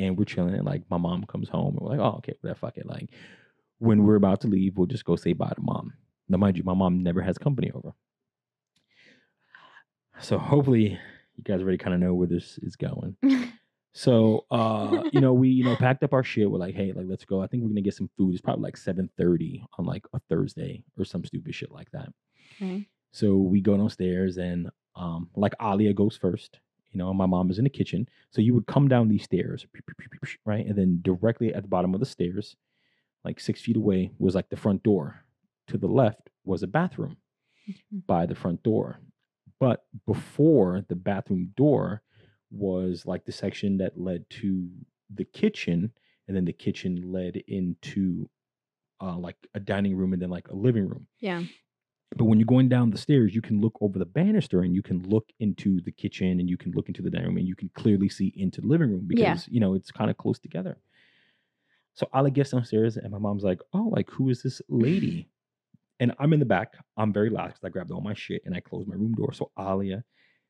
and 0.00 0.18
we're 0.18 0.24
chilling. 0.24 0.54
And 0.54 0.64
like 0.64 0.82
my 0.90 0.96
mom 0.96 1.24
comes 1.24 1.48
home 1.48 1.76
and 1.76 1.80
we're 1.80 1.96
like, 1.96 2.00
oh, 2.00 2.16
okay, 2.18 2.34
whatever, 2.40 2.58
fuck 2.58 2.76
it. 2.78 2.86
Like 2.86 3.10
when 3.78 4.04
we're 4.04 4.16
about 4.16 4.40
to 4.42 4.48
leave, 4.48 4.76
we'll 4.76 4.86
just 4.86 5.04
go 5.04 5.16
say 5.16 5.32
bye 5.32 5.52
to 5.54 5.60
mom. 5.60 5.92
Now, 6.28 6.38
mind 6.38 6.56
you, 6.56 6.64
my 6.64 6.74
mom 6.74 7.02
never 7.02 7.22
has 7.22 7.38
company 7.38 7.70
over. 7.72 7.92
So 10.20 10.38
hopefully 10.38 10.98
you 11.34 11.44
guys 11.44 11.60
already 11.60 11.78
kind 11.78 11.94
of 11.94 12.00
know 12.00 12.14
where 12.14 12.28
this 12.28 12.58
is 12.62 12.76
going. 12.76 13.16
So 13.92 14.46
uh, 14.50 15.02
you 15.12 15.20
know, 15.20 15.32
we 15.32 15.48
you 15.48 15.64
know 15.64 15.76
packed 15.76 16.04
up 16.04 16.12
our 16.12 16.22
shit. 16.22 16.50
We're 16.50 16.58
like, 16.58 16.74
hey, 16.74 16.92
like 16.92 17.06
let's 17.08 17.24
go. 17.24 17.42
I 17.42 17.46
think 17.48 17.62
we're 17.62 17.70
gonna 17.70 17.80
get 17.80 17.94
some 17.94 18.10
food. 18.16 18.32
It's 18.32 18.40
probably 18.40 18.62
like 18.62 18.76
seven 18.76 19.10
thirty 19.18 19.64
on 19.78 19.84
like 19.84 20.04
a 20.12 20.20
Thursday 20.28 20.84
or 20.98 21.04
some 21.04 21.24
stupid 21.24 21.54
shit 21.54 21.72
like 21.72 21.90
that. 21.90 22.08
Okay. 22.56 22.86
So 23.12 23.36
we 23.36 23.60
go 23.60 23.76
downstairs 23.76 24.36
and 24.36 24.70
um, 24.94 25.30
like 25.34 25.54
Alia 25.60 25.92
goes 25.92 26.16
first. 26.16 26.60
You 26.90 26.98
know, 26.98 27.12
my 27.14 27.26
mom 27.26 27.50
is 27.50 27.58
in 27.58 27.64
the 27.64 27.70
kitchen. 27.70 28.08
So 28.30 28.40
you 28.40 28.52
would 28.54 28.66
come 28.66 28.88
down 28.88 29.08
these 29.08 29.22
stairs, 29.24 29.64
right? 30.44 30.66
And 30.66 30.76
then 30.76 31.00
directly 31.02 31.54
at 31.54 31.62
the 31.62 31.68
bottom 31.68 31.94
of 31.94 32.00
the 32.00 32.06
stairs, 32.06 32.56
like 33.24 33.38
six 33.40 33.60
feet 33.60 33.76
away, 33.76 34.10
was 34.18 34.34
like 34.34 34.48
the 34.48 34.56
front 34.56 34.82
door. 34.82 35.24
To 35.68 35.78
the 35.78 35.86
left 35.86 36.30
was 36.44 36.62
a 36.62 36.66
bathroom 36.66 37.16
Mhm. 37.68 38.06
by 38.06 38.26
the 38.26 38.34
front 38.34 38.62
door. 38.64 38.98
But 39.60 39.84
before 40.06 40.84
the 40.88 40.96
bathroom 40.96 41.52
door 41.56 42.02
was 42.50 43.06
like 43.06 43.24
the 43.24 43.32
section 43.32 43.78
that 43.78 44.00
led 44.00 44.28
to 44.30 44.68
the 45.14 45.24
kitchen, 45.24 45.92
and 46.26 46.36
then 46.36 46.44
the 46.44 46.52
kitchen 46.52 47.12
led 47.12 47.36
into 47.46 48.28
uh, 49.02 49.16
like 49.16 49.36
a 49.54 49.60
dining 49.60 49.96
room 49.96 50.12
and 50.12 50.20
then 50.20 50.30
like 50.30 50.48
a 50.48 50.54
living 50.54 50.86
room. 50.88 51.06
Yeah. 51.20 51.44
But 52.16 52.24
when 52.24 52.38
you're 52.40 52.46
going 52.46 52.68
down 52.68 52.90
the 52.90 52.98
stairs, 52.98 53.34
you 53.34 53.40
can 53.40 53.60
look 53.60 53.76
over 53.80 53.98
the 53.98 54.04
banister 54.04 54.62
and 54.62 54.74
you 54.74 54.82
can 54.82 55.02
look 55.08 55.30
into 55.38 55.80
the 55.82 55.92
kitchen 55.92 56.40
and 56.40 56.50
you 56.50 56.56
can 56.56 56.72
look 56.72 56.88
into 56.88 57.02
the 57.02 57.10
dining 57.10 57.28
room 57.28 57.36
and 57.38 57.46
you 57.48 57.54
can 57.56 57.70
clearly 57.74 58.08
see 58.08 58.32
into 58.36 58.60
the 58.60 58.66
living 58.66 58.90
room 58.90 59.06
because 59.06 59.20
Yeah. 59.22 59.36
you 59.48 59.60
know 59.60 59.74
it's 59.74 59.92
kind 59.92 60.10
of 60.10 60.16
close 60.16 60.38
together. 60.38 60.78
So 61.94 62.08
Ali 62.12 62.30
gets 62.30 62.50
downstairs 62.50 62.96
and 62.96 63.10
my 63.12 63.18
mom's 63.18 63.44
like, 63.44 63.60
"Oh, 63.72 63.88
like 63.94 64.10
who 64.10 64.28
is 64.28 64.42
this 64.42 64.60
lady?" 64.68 65.28
and 66.00 66.14
I'm 66.18 66.32
in 66.32 66.40
the 66.40 66.46
back. 66.46 66.74
I'm 66.96 67.12
very 67.12 67.30
loud 67.30 67.48
because 67.48 67.64
I 67.64 67.68
grabbed 67.68 67.90
all 67.92 68.00
my 68.00 68.14
shit 68.14 68.42
and 68.44 68.54
I 68.54 68.60
closed 68.60 68.88
my 68.88 68.94
room 68.96 69.14
door. 69.14 69.32
So 69.32 69.50
Alia 69.58 70.04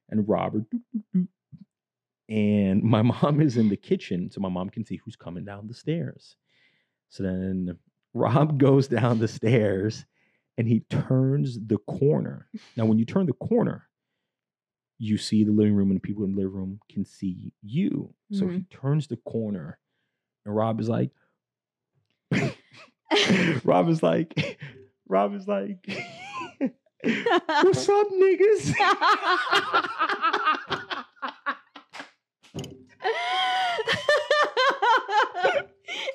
and 0.08 0.28
Robert, 0.28 0.64
and 2.28 2.82
my 2.96 3.02
mom 3.02 3.40
is 3.40 3.56
in 3.56 3.68
the 3.68 3.76
kitchen, 3.76 4.30
so 4.30 4.40
my 4.40 4.48
mom 4.48 4.70
can 4.70 4.84
see 4.84 4.96
who's 4.96 5.16
coming 5.16 5.44
down 5.44 5.66
the 5.68 5.74
stairs. 5.74 6.36
So 7.10 7.22
then 7.22 7.76
Rob 8.14 8.58
goes 8.66 8.88
down 8.88 9.18
the 9.18 9.28
stairs 9.28 10.04
and 10.60 10.68
he 10.68 10.80
turns 10.90 11.58
the 11.58 11.78
corner. 11.78 12.46
Now, 12.76 12.84
when 12.84 12.98
you 12.98 13.06
turn 13.06 13.24
the 13.24 13.32
corner, 13.32 13.88
you 14.98 15.16
see 15.16 15.42
the 15.42 15.52
living 15.52 15.74
room 15.74 15.88
and 15.88 15.96
the 15.96 16.02
people 16.02 16.22
in 16.22 16.32
the 16.32 16.36
living 16.36 16.52
room 16.52 16.80
can 16.92 17.06
see 17.06 17.54
you. 17.62 18.12
So 18.30 18.46
he 18.46 18.58
mm-hmm. 18.58 18.78
turns 18.78 19.06
the 19.06 19.16
corner 19.16 19.78
and 20.44 20.54
Rob 20.54 20.78
is 20.78 20.90
like, 20.90 21.12
Rob 23.64 23.88
is 23.88 24.02
like, 24.02 24.58
Rob 25.08 25.34
is 25.34 25.48
like, 25.48 25.78
what's 27.02 27.88
up, 27.88 28.08
niggas? 28.10 28.74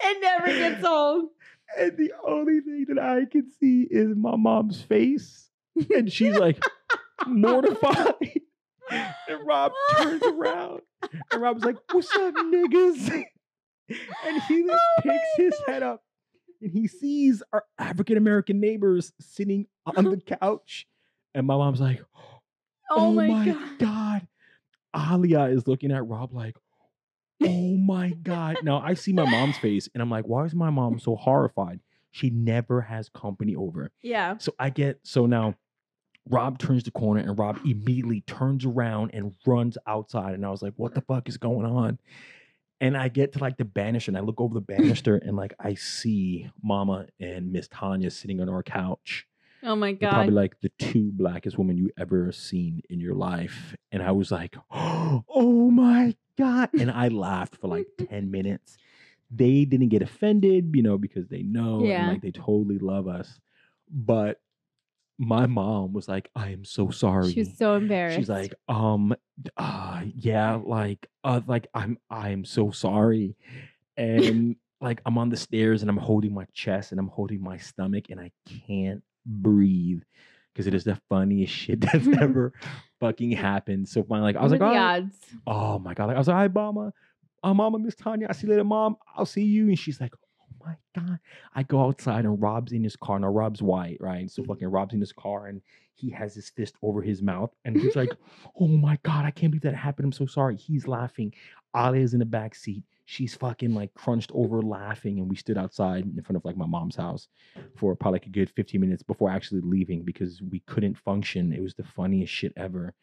it 0.03 0.21
never 0.21 0.45
gets 0.45 0.85
old. 0.85 1.29
And 1.77 1.97
the 1.97 2.11
only 2.27 2.59
thing 2.61 2.85
that 2.89 2.99
I 2.99 3.25
can 3.25 3.51
see 3.59 3.87
is 3.89 4.15
my 4.15 4.35
mom's 4.35 4.81
face. 4.81 5.49
And 5.93 6.11
she's 6.11 6.35
like 6.35 6.63
mortified. 7.27 8.41
And 8.89 9.45
Rob 9.45 9.71
turns 9.97 10.23
around. 10.25 10.81
And 11.31 11.41
Rob's 11.41 11.63
like, 11.63 11.75
what's 11.91 12.13
up, 12.15 12.33
niggas? 12.35 13.23
And 14.25 14.41
he 14.47 14.63
like 14.63 14.79
Oh 14.79 15.01
picks 15.03 15.27
his 15.37 15.53
God. 15.67 15.73
head 15.73 15.83
up 15.83 16.03
and 16.61 16.71
he 16.71 16.87
sees 16.87 17.43
our 17.53 17.63
African 17.77 18.17
American 18.17 18.59
neighbors 18.59 19.11
sitting 19.19 19.67
on 19.85 20.05
the 20.05 20.17
couch. 20.39 20.87
And 21.33 21.45
my 21.45 21.55
mom's 21.55 21.81
like, 21.81 22.01
Oh, 22.91 23.07
oh 23.07 23.13
my, 23.13 23.45
god. 23.45 23.79
God. 23.79 24.27
Alia 25.13 25.43
is 25.45 25.67
looking 25.67 25.91
at 25.91 26.07
Rob 26.07 26.31
like, 26.33 26.55
oh 27.45 27.77
my 27.77 28.11
God. 28.11 28.57
Now 28.63 28.79
I 28.79 28.93
see 28.93 29.13
my 29.13 29.29
mom's 29.29 29.57
face 29.57 29.89
and 29.93 30.01
I'm 30.01 30.09
like, 30.09 30.25
why 30.25 30.45
is 30.45 30.53
my 30.53 30.69
mom 30.69 30.99
so 30.99 31.15
horrified? 31.15 31.79
She 32.11 32.29
never 32.29 32.81
has 32.81 33.09
company 33.09 33.55
over. 33.55 33.91
Yeah. 34.01 34.37
So 34.37 34.53
I 34.57 34.69
get, 34.69 34.99
so 35.03 35.25
now 35.25 35.55
Rob 36.29 36.57
turns 36.57 36.83
the 36.83 36.91
corner 36.91 37.21
and 37.21 37.37
Rob 37.37 37.59
immediately 37.65 38.21
turns 38.21 38.65
around 38.65 39.11
and 39.13 39.33
runs 39.45 39.77
outside. 39.85 40.33
And 40.33 40.45
I 40.45 40.49
was 40.49 40.61
like, 40.61 40.73
what 40.77 40.95
the 40.95 41.01
fuck 41.01 41.29
is 41.29 41.37
going 41.37 41.65
on? 41.65 41.99
And 42.81 42.97
I 42.97 43.07
get 43.07 43.33
to 43.33 43.39
like 43.39 43.57
the 43.57 43.65
banister 43.65 44.11
and 44.11 44.17
I 44.17 44.21
look 44.21 44.41
over 44.41 44.53
the 44.53 44.61
banister 44.61 45.15
and 45.15 45.35
like 45.35 45.53
I 45.59 45.75
see 45.75 46.49
Mama 46.63 47.07
and 47.19 47.51
Miss 47.51 47.67
Tanya 47.67 48.11
sitting 48.11 48.41
on 48.41 48.49
our 48.49 48.63
couch. 48.63 49.27
Oh 49.63 49.75
my 49.75 49.93
They're 49.93 50.09
probably 50.09 50.33
like 50.33 50.59
the 50.61 50.71
two 50.77 51.11
blackest 51.11 51.57
women 51.57 51.77
you 51.77 51.89
ever 51.97 52.31
seen 52.31 52.81
in 52.89 52.99
your 52.99 53.15
life. 53.15 53.75
And 53.91 54.03
I 54.03 54.11
was 54.11 54.31
like, 54.31 54.55
oh 54.71 55.71
my 55.71 56.15
God. 56.37 56.69
And 56.77 56.91
I 56.91 57.07
laughed 57.09 57.55
for 57.57 57.67
like 57.67 57.87
10 58.09 58.31
minutes. 58.31 58.77
They 59.31 59.65
didn't 59.65 59.89
get 59.89 60.01
offended, 60.01 60.71
you 60.75 60.83
know, 60.83 60.97
because 60.97 61.27
they 61.27 61.41
know 61.43 61.81
Yeah. 61.81 62.09
like 62.09 62.21
they 62.21 62.31
totally 62.31 62.77
love 62.77 63.07
us. 63.07 63.39
But 63.89 64.39
my 65.17 65.45
mom 65.47 65.93
was 65.93 66.07
like, 66.07 66.29
I 66.35 66.49
am 66.49 66.65
so 66.65 66.89
sorry. 66.89 67.31
She 67.31 67.39
was 67.39 67.57
so 67.57 67.75
embarrassed. 67.75 68.17
She's 68.17 68.29
like, 68.29 68.53
um, 68.67 69.15
uh, 69.57 70.03
yeah, 70.13 70.55
like, 70.55 71.07
uh, 71.23 71.41
like 71.47 71.67
I'm, 71.73 71.97
I'm 72.09 72.43
so 72.45 72.71
sorry, 72.71 73.35
and 73.97 74.55
like 74.81 75.01
I'm 75.05 75.17
on 75.17 75.29
the 75.29 75.37
stairs 75.37 75.81
and 75.81 75.89
I'm 75.89 75.97
holding 75.97 76.33
my 76.33 76.45
chest 76.53 76.91
and 76.91 76.99
I'm 76.99 77.07
holding 77.07 77.41
my 77.41 77.57
stomach 77.57 78.05
and 78.09 78.19
I 78.19 78.31
can't 78.67 79.01
breathe 79.25 80.03
because 80.55 80.67
it 80.67 80.73
is 80.73 80.85
the 80.85 80.97
funniest 81.09 81.53
shit 81.61 81.81
that's 81.81 82.07
ever 82.21 82.53
fucking 83.01 83.31
happened. 83.31 83.89
So 83.89 84.01
finally, 84.03 84.33
like, 84.33 84.37
I 84.37 84.43
was 84.43 84.51
What 84.53 84.61
like, 84.61 84.69
are 84.69 84.73
the 84.73 84.79
"All 84.79 84.85
right." 84.87 85.03
odds? 85.03 85.17
oh 85.45 85.79
my 85.79 85.93
god, 85.93 86.05
like, 86.07 86.15
I 86.15 86.19
was 86.19 86.27
like, 86.29 86.37
hi, 86.37 86.47
mama, 86.47 86.93
uh, 87.43 87.53
mama, 87.53 87.77
Miss 87.79 87.95
Tanya, 87.95 88.27
I 88.29 88.33
see 88.33 88.47
you 88.47 88.53
later, 88.53 88.63
mom, 88.63 88.95
I'll 89.15 89.25
see 89.25 89.43
you, 89.43 89.67
and 89.67 89.77
she's 89.77 89.99
like. 90.01 90.13
Oh 90.67 90.67
my 90.95 91.03
god! 91.03 91.19
I 91.53 91.61
go 91.61 91.79
outside 91.81 92.25
and 92.25 92.41
Rob's 92.41 92.71
in 92.71 92.83
his 92.83 92.95
car. 92.95 93.19
Now 93.19 93.27
Rob's 93.27 93.61
white, 93.61 93.97
right? 93.99 94.31
So 94.31 94.43
fucking 94.43 94.67
Rob's 94.67 94.95
in 94.95 94.99
his 94.99 95.11
car 95.13 95.45
and 95.45 95.61
he 95.93 96.09
has 96.09 96.33
his 96.33 96.49
fist 96.49 96.73
over 96.81 97.03
his 97.03 97.21
mouth 97.21 97.51
and 97.65 97.79
he's 97.79 97.95
like, 98.01 98.09
"Oh 98.59 98.67
my 98.67 98.97
god, 99.03 99.25
I 99.25 99.29
can't 99.29 99.51
believe 99.51 99.61
that 99.61 99.75
happened. 99.75 100.05
I'm 100.05 100.11
so 100.11 100.25
sorry." 100.25 100.55
He's 100.55 100.87
laughing. 100.87 101.35
Ali 101.75 102.01
is 102.01 102.13
in 102.13 102.19
the 102.19 102.25
back 102.25 102.55
seat. 102.55 102.83
She's 103.07 103.35
fucking 103.35 103.73
like 103.75 103.93
crunched 103.93 104.31
over 104.33 104.61
laughing, 104.61 105.19
and 105.19 105.29
we 105.29 105.35
stood 105.35 105.57
outside 105.57 106.03
in 106.05 106.21
front 106.23 106.37
of 106.37 106.45
like 106.45 106.57
my 106.57 106.65
mom's 106.65 106.95
house 106.95 107.27
for 107.75 107.95
probably 107.95 108.15
like 108.19 108.25
a 108.27 108.29
good 108.31 108.49
15 108.49 108.81
minutes 108.81 109.03
before 109.03 109.29
actually 109.29 109.61
leaving 109.61 110.03
because 110.03 110.41
we 110.41 110.59
couldn't 110.61 110.97
function. 110.97 111.53
It 111.53 111.61
was 111.61 111.75
the 111.75 111.83
funniest 111.83 112.33
shit 112.33 112.53
ever. 112.57 112.93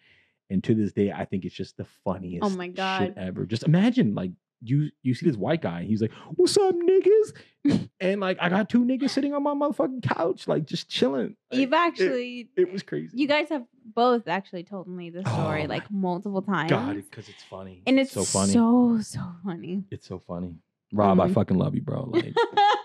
And 0.50 0.62
to 0.64 0.75
this 0.75 0.92
day, 0.92 1.12
I 1.12 1.25
think 1.25 1.44
it's 1.44 1.54
just 1.54 1.76
the 1.76 1.85
oh 1.85 2.12
funniest 2.12 2.44
Oh 2.44 2.50
my 2.56 2.66
shit 2.66 2.75
God. 2.76 3.14
ever. 3.16 3.47
Just 3.47 3.62
imagine 3.62 4.14
like 4.14 4.32
you 4.64 4.90
you 5.02 5.14
see 5.14 5.26
this 5.26 5.37
white 5.37 5.62
guy, 5.62 5.85
he's 5.85 6.02
like, 6.02 6.12
What's 6.35 6.56
up, 6.56 6.75
niggas? 6.75 7.88
and 8.00 8.21
like 8.21 8.38
I 8.40 8.49
got 8.49 8.68
two 8.68 8.85
niggas 8.85 9.11
sitting 9.11 9.35
on 9.35 9.42
my 9.42 9.54
motherfucking 9.54 10.02
couch, 10.02 10.47
like 10.49 10.66
just 10.66 10.88
chilling. 10.88 11.37
Like, 11.50 11.61
You've 11.61 11.73
actually, 11.73 12.49
it, 12.56 12.62
it 12.62 12.73
was 12.73 12.82
crazy. 12.82 13.16
you 13.16 13.26
guys 13.28 13.49
have 13.50 13.64
both 13.95 14.29
actually 14.29 14.65
told 14.65 14.89
me 14.89 15.11
this 15.11 15.27
story 15.27 15.65
Oh 15.65 15.69
like 15.69 15.91
multiple 15.91 16.43
times. 16.43 16.71
God, 16.71 16.97
because 16.97 17.29
it's 17.29 17.43
funny. 17.45 17.83
and 17.87 17.99
it's 17.99 18.13
so 18.13 18.25
funny. 18.25 18.53
so 18.53 18.99
so 19.03 19.21
funny. 19.45 19.85
it's 19.91 20.07
so 20.07 20.19
funny. 20.27 20.55
Rob, 20.93 21.21
I 21.21 21.29
Mhm. 21.29 21.35
fucking 21.35 21.57
love 21.59 21.75
you, 21.75 21.81
bro. 21.83 22.11
Like 22.13 22.35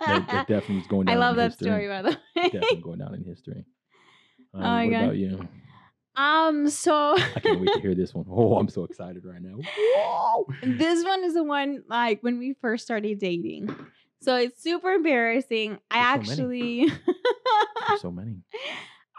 that, 0.07 0.27
that 0.27 0.47
definitely 0.47 0.77
is 0.77 0.87
going 0.87 1.07
down. 1.07 1.17
I 1.17 1.19
love 1.19 1.35
that 1.35 1.51
history. 1.51 1.65
story 1.67 1.87
by 1.87 2.01
the 2.01 2.09
way. 2.35 2.43
Definitely 2.43 2.81
going 2.81 2.99
down 2.99 3.13
in 3.15 3.23
history. 3.23 3.65
Um, 4.53 4.61
my 4.63 4.85
what 4.85 4.91
God. 4.91 5.03
about 5.03 5.17
you? 5.17 5.47
um, 6.15 6.69
so 6.69 7.15
I 7.17 7.39
can't 7.41 7.59
wait 7.59 7.73
to 7.73 7.81
hear 7.81 7.93
this 7.95 8.13
one. 8.13 8.25
Oh, 8.31 8.55
I'm 8.57 8.69
so 8.69 8.83
excited 8.85 9.25
right 9.25 9.41
now. 9.41 9.57
Whoa! 9.57 10.47
this 10.63 11.03
one 11.03 11.23
is 11.25 11.33
the 11.33 11.43
one 11.43 11.83
like 11.89 12.21
when 12.23 12.39
we 12.39 12.53
first 12.61 12.85
started 12.85 13.19
dating. 13.19 13.75
So 14.21 14.35
it's 14.37 14.63
super 14.63 14.91
embarrassing. 14.93 15.77
I 15.91 16.15
There's 16.15 16.27
so 16.27 16.31
actually 16.31 16.87
There's 17.87 18.01
so 18.01 18.11
many. 18.11 18.37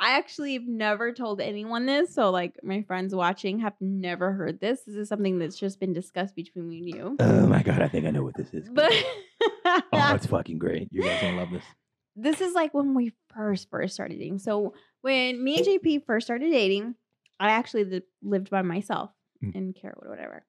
I 0.01 0.17
actually 0.19 0.55
have 0.55 0.67
never 0.67 1.13
told 1.13 1.41
anyone 1.41 1.87
this. 1.87 2.15
So 2.15 2.31
like 2.31 2.55
my 2.63 2.83
friends 2.83 3.15
watching 3.15 3.59
have 3.61 3.75
never 3.81 4.33
heard 4.33 4.61
this. 4.61 4.83
This 4.87 4.95
is 4.97 5.09
something 5.09 5.39
that's 5.39 5.57
just 5.59 5.81
been 5.81 5.93
discussed 5.93 6.35
between 6.37 6.69
me 6.69 6.79
and 6.79 6.89
you. 6.89 7.17
Oh 7.21 7.47
my 7.47 7.63
god, 7.63 7.83
I 7.83 7.89
think 7.89 8.07
I 8.07 8.11
know 8.11 8.23
what 8.23 8.37
this 8.37 8.53
is. 8.53 8.69
But 8.73 8.93
oh, 9.93 10.15
it's 10.15 10.27
fucking 10.27 10.59
great. 10.59 10.89
You 10.93 11.03
guys 11.03 11.21
gonna 11.21 11.37
love 11.37 11.51
this. 11.51 11.65
this 12.17 12.41
is 12.41 12.55
like 12.55 12.73
when 12.75 12.95
we 12.95 13.13
first 13.35 13.69
first 13.71 13.95
started 13.95 14.19
dating. 14.19 14.39
So 14.39 14.75
when 15.03 15.43
me 15.43 15.59
and 15.59 15.67
JP 15.67 16.05
first 16.07 16.27
started 16.27 16.51
dating, 16.51 16.95
I 17.41 17.51
actually 17.51 18.03
lived 18.23 18.51
by 18.51 18.63
myself 18.63 19.11
Mm. 19.45 19.55
in 19.55 19.75
or 19.85 20.09
whatever. 20.11 20.45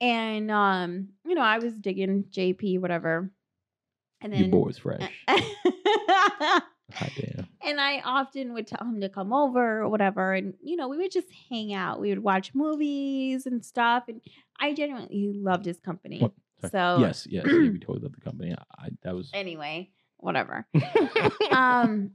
And 0.00 0.50
um, 0.50 1.08
you 1.24 1.34
know, 1.34 1.42
I 1.42 1.58
was 1.58 1.72
digging 1.74 2.24
JP, 2.30 2.80
whatever. 2.80 3.30
And 4.20 4.32
then 4.32 4.40
Your 4.40 4.50
then 4.50 4.60
boy's 4.60 4.78
fresh. 4.78 5.12
Hot 5.28 6.62
damn. 7.16 7.45
And 7.66 7.80
I 7.80 8.00
often 8.00 8.52
would 8.54 8.66
tell 8.66 8.86
him 8.86 9.00
to 9.00 9.08
come 9.08 9.32
over 9.32 9.80
or 9.82 9.88
whatever. 9.88 10.32
And, 10.32 10.54
you 10.62 10.76
know, 10.76 10.88
we 10.88 10.96
would 10.98 11.10
just 11.10 11.28
hang 11.50 11.74
out. 11.74 12.00
We 12.00 12.10
would 12.10 12.22
watch 12.22 12.54
movies 12.54 13.46
and 13.46 13.64
stuff. 13.64 14.04
And 14.08 14.20
I 14.58 14.72
genuinely 14.72 15.32
loved 15.34 15.66
his 15.66 15.80
company. 15.80 16.20
What? 16.20 16.32
So, 16.70 16.98
yes, 17.00 17.26
yes, 17.28 17.44
yeah, 17.46 17.52
we 17.52 17.78
totally 17.80 18.00
love 18.00 18.12
the 18.14 18.20
company. 18.20 18.54
I, 18.78 18.88
that 19.02 19.14
was. 19.14 19.30
anyway, 19.34 19.90
whatever. 20.16 20.66
um, 21.50 22.12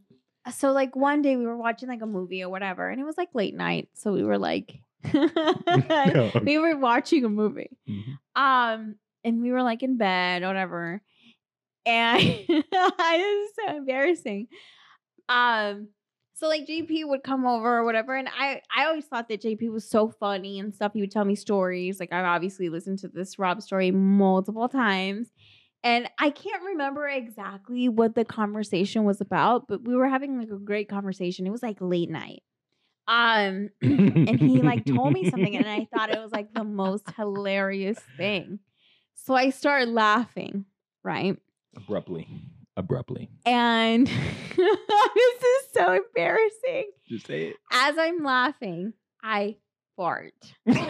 so 0.55 0.72
like 0.72 0.96
one 0.96 1.22
day 1.22 1.36
we 1.36 1.46
were 1.46 1.58
watching 1.58 1.89
like 1.89 2.01
a 2.01 2.08
movie 2.08 2.43
or 2.43 2.50
whatever, 2.50 2.89
and 2.89 3.00
it 3.00 3.03
was 3.03 3.17
like 3.17 3.29
late 3.36 3.53
night. 3.53 3.89
So 3.93 4.12
we 4.12 4.24
were 4.24 4.39
like, 4.39 4.81
we 5.13 6.58
were 6.58 6.77
watching 6.77 7.24
a 7.25 7.29
movie. 7.29 7.77
Mhm. 7.88 8.17
Um, 8.36 8.96
and 9.24 9.41
we 9.41 9.51
were 9.51 9.62
like 9.63 9.84
in 9.84 9.98
bed, 9.98 10.41
or 10.41 10.48
whatever. 10.48 11.01
And 11.86 12.20
it 12.22 12.65
was 12.72 13.50
so 13.55 13.75
embarrassing. 13.77 14.48
Um, 15.31 15.88
so 16.33 16.47
like 16.47 16.67
JP 16.67 17.05
would 17.05 17.23
come 17.23 17.45
over 17.45 17.77
or 17.77 17.85
whatever, 17.85 18.15
and 18.15 18.27
I 18.27 18.61
I 18.75 18.85
always 18.85 19.05
thought 19.05 19.29
that 19.29 19.41
JP 19.41 19.71
was 19.71 19.88
so 19.88 20.09
funny 20.09 20.59
and 20.59 20.73
stuff. 20.73 20.93
He 20.93 21.01
would 21.01 21.11
tell 21.11 21.25
me 21.25 21.35
stories. 21.35 22.00
Like 22.00 22.11
I've 22.11 22.25
obviously 22.25 22.69
listened 22.69 23.00
to 23.00 23.07
this 23.07 23.38
Rob 23.39 23.61
story 23.61 23.91
multiple 23.91 24.67
times. 24.67 25.29
And 25.83 26.09
I 26.19 26.29
can't 26.29 26.63
remember 26.63 27.07
exactly 27.07 27.89
what 27.89 28.13
the 28.13 28.23
conversation 28.23 29.03
was 29.03 29.19
about, 29.19 29.67
but 29.67 29.83
we 29.83 29.95
were 29.95 30.07
having 30.07 30.38
like 30.38 30.51
a 30.51 30.59
great 30.59 30.89
conversation. 30.89 31.47
It 31.47 31.51
was 31.51 31.63
like 31.63 31.77
late 31.79 32.09
night. 32.09 32.43
Um 33.07 33.69
and 33.81 34.39
he 34.39 34.61
like 34.61 34.85
told 34.85 35.13
me 35.13 35.29
something 35.29 35.55
and 35.55 35.67
I 35.67 35.85
thought 35.85 36.11
it 36.11 36.21
was 36.21 36.31
like 36.31 36.53
the 36.53 36.63
most 36.63 37.09
hilarious 37.17 38.00
thing. 38.17 38.59
So 39.15 39.35
I 39.35 39.50
started 39.51 39.89
laughing, 39.89 40.65
right? 41.03 41.38
abruptly, 41.75 42.27
abruptly. 42.77 43.29
And 43.45 44.07
this 44.55 45.43
is 45.43 45.63
so 45.73 45.93
embarrassing. 45.93 46.91
Just 47.07 47.27
say 47.27 47.47
it. 47.49 47.55
As 47.71 47.97
I'm 47.97 48.23
laughing, 48.23 48.93
I 49.23 49.57
fart. 49.95 50.33
And, 50.65 50.77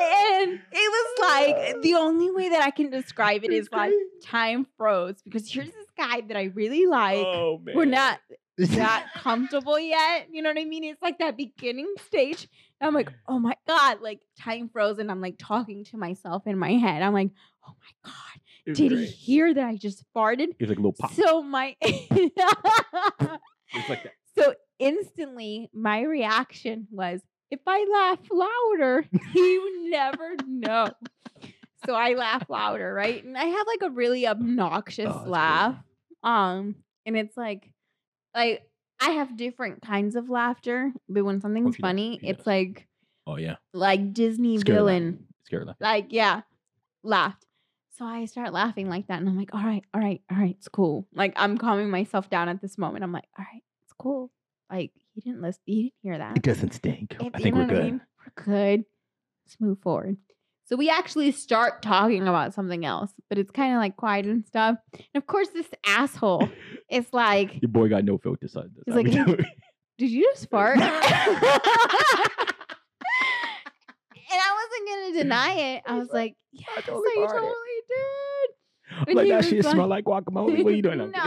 and 0.00 0.60
it 0.72 0.90
was 0.90 1.18
like 1.20 1.82
the 1.82 1.94
only 1.94 2.30
way 2.30 2.48
that 2.50 2.62
I 2.62 2.70
can 2.70 2.90
describe 2.90 3.44
it 3.44 3.52
is 3.52 3.68
like 3.72 3.92
time 4.24 4.66
froze 4.76 5.20
because 5.24 5.50
here's 5.50 5.66
this 5.70 5.86
guy 5.96 6.20
that 6.22 6.36
I 6.36 6.44
really 6.54 6.86
like. 6.86 7.18
oh 7.18 7.60
man, 7.62 7.76
We're 7.76 7.84
not 7.84 8.20
that 8.68 9.08
comfortable 9.14 9.78
yet. 9.78 10.28
You 10.30 10.42
know 10.42 10.50
what 10.50 10.58
I 10.58 10.64
mean? 10.64 10.84
It's 10.84 11.02
like 11.02 11.18
that 11.18 11.36
beginning 11.36 11.92
stage. 12.06 12.48
And 12.80 12.88
I'm 12.88 12.94
like, 12.94 13.12
oh 13.28 13.38
my 13.38 13.54
God, 13.66 14.00
like 14.00 14.20
time 14.38 14.68
froze. 14.68 14.98
And 14.98 15.10
I'm 15.10 15.20
like 15.20 15.36
talking 15.38 15.84
to 15.84 15.96
myself 15.96 16.46
in 16.46 16.58
my 16.58 16.72
head. 16.72 17.02
I'm 17.02 17.12
like, 17.12 17.30
oh 17.66 17.72
my 17.78 18.10
God, 18.10 18.74
did 18.74 18.92
he 18.92 19.06
hear 19.06 19.52
that 19.52 19.64
I 19.64 19.76
just 19.76 20.04
farted? 20.14 20.50
It 20.50 20.60
was 20.60 20.70
like 20.70 20.78
a 20.78 20.82
little 20.82 20.96
pop. 20.98 21.12
So 21.12 21.42
my 21.42 21.76
It's 21.80 22.36
like 23.88 24.02
that. 24.04 24.12
so 24.38 24.54
instantly 24.78 25.70
my 25.72 26.02
reaction 26.02 26.86
was 26.90 27.20
if 27.50 27.60
I 27.66 27.86
laugh 27.92 28.18
louder, 28.30 29.04
he 29.32 29.58
would 29.58 29.90
never 29.90 30.36
know. 30.46 30.90
So 31.86 31.94
I 31.94 32.14
laugh 32.14 32.44
louder, 32.48 32.92
right? 32.92 33.24
And 33.24 33.36
I 33.36 33.44
have 33.44 33.66
like 33.66 33.82
a 33.82 33.90
really 33.90 34.26
obnoxious 34.26 35.12
Oh, 35.12 35.24
laugh. 35.26 35.76
Um, 36.22 36.76
and 37.06 37.16
it's 37.16 37.36
like 37.36 37.72
like 38.34 38.62
I 39.00 39.10
have 39.12 39.36
different 39.36 39.82
kinds 39.82 40.14
of 40.16 40.28
laughter, 40.30 40.92
but 41.08 41.24
when 41.24 41.40
something's 41.40 41.76
she 41.76 41.82
funny, 41.82 42.18
she 42.20 42.28
it's 42.28 42.46
like 42.46 42.86
Oh 43.26 43.36
yeah, 43.36 43.56
like 43.72 44.12
Disney 44.12 44.58
Scary 44.58 44.76
villain. 44.78 45.04
laughing. 45.12 45.26
Scary 45.44 45.64
laugh. 45.64 45.76
Like, 45.80 46.06
yeah, 46.10 46.40
laughed. 47.02 47.46
So 47.96 48.04
I 48.04 48.24
start 48.24 48.52
laughing 48.52 48.88
like 48.88 49.08
that. 49.08 49.20
And 49.20 49.28
I'm 49.28 49.36
like, 49.36 49.54
all 49.54 49.62
right, 49.62 49.84
all 49.92 50.00
right, 50.00 50.22
all 50.30 50.38
right, 50.38 50.56
it's 50.58 50.68
cool. 50.68 51.06
Like, 51.14 51.32
I'm 51.36 51.58
calming 51.58 51.90
myself 51.90 52.30
down 52.30 52.48
at 52.48 52.60
this 52.62 52.78
moment. 52.78 53.04
I'm 53.04 53.12
like, 53.12 53.26
all 53.38 53.44
right, 53.52 53.62
it's 53.82 53.92
cool. 53.98 54.30
Like, 54.70 54.92
he 55.14 55.20
didn't 55.20 55.42
listen, 55.42 55.60
he 55.66 55.82
didn't 55.82 55.94
hear 56.02 56.18
that. 56.18 56.36
It 56.36 56.42
doesn't 56.42 56.72
stink. 56.72 57.14
It- 57.20 57.32
I 57.34 57.38
you 57.38 57.44
think 57.44 57.54
know 57.56 57.60
we're 57.62 57.66
what 57.66 57.76
I 57.76 57.78
good. 57.80 57.84
mean? 57.84 58.00
We're 58.18 58.44
good. 58.44 58.84
Let's 59.46 59.60
move 59.60 59.78
forward. 59.80 60.16
So 60.70 60.76
we 60.76 60.88
actually 60.88 61.32
start 61.32 61.82
talking 61.82 62.28
about 62.28 62.54
something 62.54 62.84
else, 62.84 63.10
but 63.28 63.38
it's 63.38 63.50
kind 63.50 63.74
of 63.74 63.80
like 63.80 63.96
quiet 63.96 64.26
and 64.26 64.46
stuff. 64.46 64.76
And 64.92 65.04
of 65.20 65.26
course, 65.26 65.48
this 65.48 65.66
asshole 65.84 66.48
is 66.88 67.12
like, 67.12 67.60
Your 67.60 67.70
boy 67.70 67.88
got 67.88 68.04
no 68.04 68.18
filter. 68.18 68.46
That's 68.46 68.68
He's 68.86 68.94
like, 68.94 69.06
we 69.06 69.12
"Hey. 69.12 69.44
Did 69.98 70.10
you 70.10 70.30
just 70.32 70.48
fart? 70.48 70.78
and 70.78 70.86
I 70.86 72.46
wasn't 74.54 74.88
gonna 74.88 75.12
deny 75.24 75.52
it. 75.54 75.82
I 75.86 75.98
was 75.98 76.08
like, 76.12 76.36
yes, 76.52 76.68
I 76.76 76.80
totally 76.82 77.02
totally, 77.16 77.48
farted." 77.48 77.52
did. 77.88 78.50
I'm 78.92 79.04
And 79.08 79.16
like 79.16 79.28
that 79.28 79.44
shit 79.44 79.64
like- 79.64 79.74
smell 79.74 79.88
like 79.88 80.04
guacamole. 80.04 80.62
What 80.62 80.72
are 80.72 80.76
you 80.76 80.82
doing? 80.82 81.12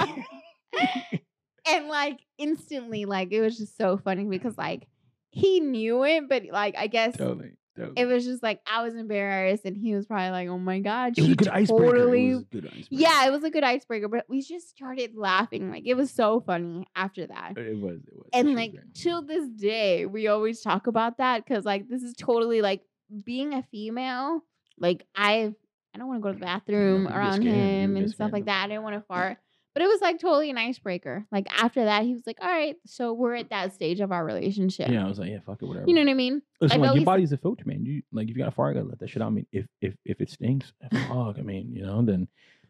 No. 0.74 0.80
And 1.66 1.88
like 1.88 2.20
instantly, 2.38 3.06
like 3.06 3.32
it 3.32 3.40
was 3.40 3.58
just 3.58 3.78
so 3.78 3.96
funny 3.98 4.26
because 4.26 4.58
like 4.58 4.86
he 5.30 5.62
knew 5.62 6.04
it, 6.04 6.28
but 6.28 6.44
like 6.52 6.76
I 6.78 6.88
guess 6.88 7.16
totally. 7.16 7.52
Was- 7.78 7.94
it 7.96 8.06
was 8.06 8.24
just 8.26 8.44
like 8.44 8.62
I 8.72 8.84
was 8.84 8.96
embarrassed, 8.96 9.66
and 9.66 9.76
he 9.76 9.96
was 9.96 10.06
probably 10.06 10.30
like, 10.30 10.48
"Oh 10.48 10.60
my 10.60 10.80
god, 10.80 11.16
she 11.16 11.36
totally." 11.36 12.30
It 12.30 12.36
was 12.36 12.44
a 12.44 12.46
good 12.52 12.66
icebreaker. 12.68 12.86
yeah, 12.90 13.26
it 13.26 13.32
was 13.32 13.44
a 13.44 13.50
good 13.50 13.64
icebreaker, 13.64 14.08
but 14.08 14.26
we 14.30 14.42
just 14.42 14.70
started 14.70 15.16
laughing. 15.16 15.72
Like 15.72 15.84
it 15.86 15.96
was 15.96 16.12
so 16.12 16.42
funny 16.42 16.88
after 16.96 17.26
that. 17.26 17.58
it 17.58 17.78
was. 17.78 18.02
It 18.08 18.16
was. 18.16 18.30
And 18.32 18.56
like 18.56 18.72
great. 18.74 18.94
till 18.94 19.24
this 19.24 19.50
day, 19.50 20.06
we 20.06 20.28
always 20.28 20.62
talk 20.62 20.86
about 20.88 21.18
that 21.18 21.44
because 21.46 21.66
like 21.66 21.88
this 21.90 22.04
is 22.04 22.14
totally 22.16 22.62
like 22.62 22.82
being 23.26 23.54
a 23.54 23.64
female. 23.64 24.42
Like 24.78 25.06
I, 25.16 25.54
I 25.94 25.98
don't 25.98 26.08
want 26.08 26.20
to 26.20 26.24
go 26.24 26.32
to 26.34 26.40
the 26.40 26.46
bathroom 26.46 27.08
around 27.08 27.42
him 27.44 27.96
and 27.98 28.10
stuff 28.12 28.32
like 28.32 28.46
that. 28.46 28.66
I 28.66 28.68
didn't 28.68 28.84
want 28.84 28.96
to 28.96 29.02
fart, 29.08 29.38
but 29.74 29.82
it 29.84 29.88
was 29.88 30.02
like 30.02 30.20
totally 30.20 30.50
an 30.50 30.58
icebreaker. 30.58 31.26
Like 31.32 31.48
after 31.52 31.86
that, 31.86 32.04
he 32.04 32.14
was 32.14 32.24
like, 32.28 32.38
"All 32.42 32.48
right, 32.50 32.76
so 32.86 33.14
we're 33.14 33.36
at 33.36 33.50
that 33.50 33.74
stage 33.74 34.00
of 34.00 34.12
our 34.12 34.24
relationship." 34.26 34.90
yeah, 34.90 35.04
I 35.06 35.08
was 35.08 35.20
like, 35.20 35.30
yeah, 35.30 35.40
fuck 35.46 35.62
it, 35.62 35.66
whatever. 35.66 35.86
You 35.88 35.96
know 35.96 36.02
what 36.02 36.10
I 36.10 36.14
mean? 36.14 36.42
Listen, 36.62 36.82
like 36.82 36.96
your 36.96 37.06
body's 37.06 37.32
a 37.32 37.38
filter, 37.38 37.64
man. 37.66 37.86
You 37.86 38.02
like 38.12 38.30
if 38.30 38.36
you 38.36 38.44
got 38.44 38.48
a 38.50 38.52
fire, 38.52 38.70
you 38.70 38.76
gotta 38.76 38.88
let 38.90 39.00
that 39.00 39.10
shit 39.10 39.22
out. 39.22 39.28
I 39.28 39.32
mean, 39.32 39.48
if 39.52 39.66
if 39.82 39.96
if 40.06 40.22
it 40.22 40.30
stinks, 40.30 40.74
fuck. 41.08 41.38
I 41.38 41.42
mean, 41.42 41.72
you 41.74 41.86
know, 41.86 42.02
then 42.04 42.28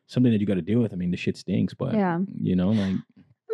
something 0.07 0.31
that 0.31 0.41
you 0.41 0.47
got 0.47 0.55
to 0.55 0.61
deal 0.61 0.79
with. 0.79 0.93
I 0.93 0.95
mean, 0.95 1.11
the 1.11 1.17
shit 1.17 1.37
stinks, 1.37 1.73
but 1.73 1.93
Yeah. 1.93 2.19
you 2.41 2.55
know, 2.55 2.71
like 2.71 2.95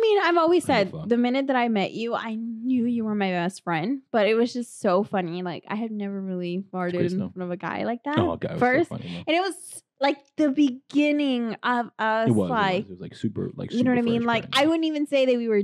I 0.00 0.02
mean, 0.02 0.18
I've 0.22 0.36
always 0.38 0.64
said 0.64 0.86
give 0.86 0.94
a 0.94 0.98
fuck. 1.00 1.08
the 1.10 1.16
minute 1.18 1.46
that 1.48 1.56
I 1.56 1.68
met 1.68 1.92
you, 1.92 2.14
I 2.14 2.34
knew 2.36 2.86
you 2.86 3.04
were 3.04 3.14
my 3.14 3.30
best 3.30 3.62
friend, 3.62 4.00
but 4.10 4.26
it 4.26 4.34
was 4.34 4.52
just 4.52 4.80
so 4.80 5.02
funny. 5.04 5.42
Like 5.42 5.64
I 5.68 5.74
had 5.74 5.90
never 5.90 6.18
really 6.20 6.64
farted 6.72 7.10
in 7.12 7.18
front 7.18 7.36
of 7.36 7.50
a 7.50 7.56
guy 7.56 7.84
like 7.84 8.04
that. 8.04 8.18
oh 8.18 8.38
was 8.40 8.58
first, 8.58 8.88
so 8.88 8.96
funny. 8.96 9.22
and 9.26 9.36
it 9.36 9.40
was 9.40 9.82
like 10.00 10.16
the 10.36 10.50
beginning 10.50 11.54
of 11.62 11.90
us, 11.98 12.28
It 12.28 12.32
was, 12.32 12.50
like 12.50 12.74
it 12.76 12.78
was, 12.82 12.88
it 12.88 12.92
was 12.92 13.00
like 13.00 13.14
super, 13.14 13.50
like 13.54 13.72
you 13.72 13.84
know 13.84 13.90
what 13.90 13.98
I 13.98 14.02
mean. 14.02 14.22
Like 14.24 14.50
but 14.50 14.58
I 14.60 14.66
wouldn't 14.66 14.86
even 14.86 15.06
say 15.06 15.26
that 15.26 15.36
we 15.36 15.48
were. 15.48 15.62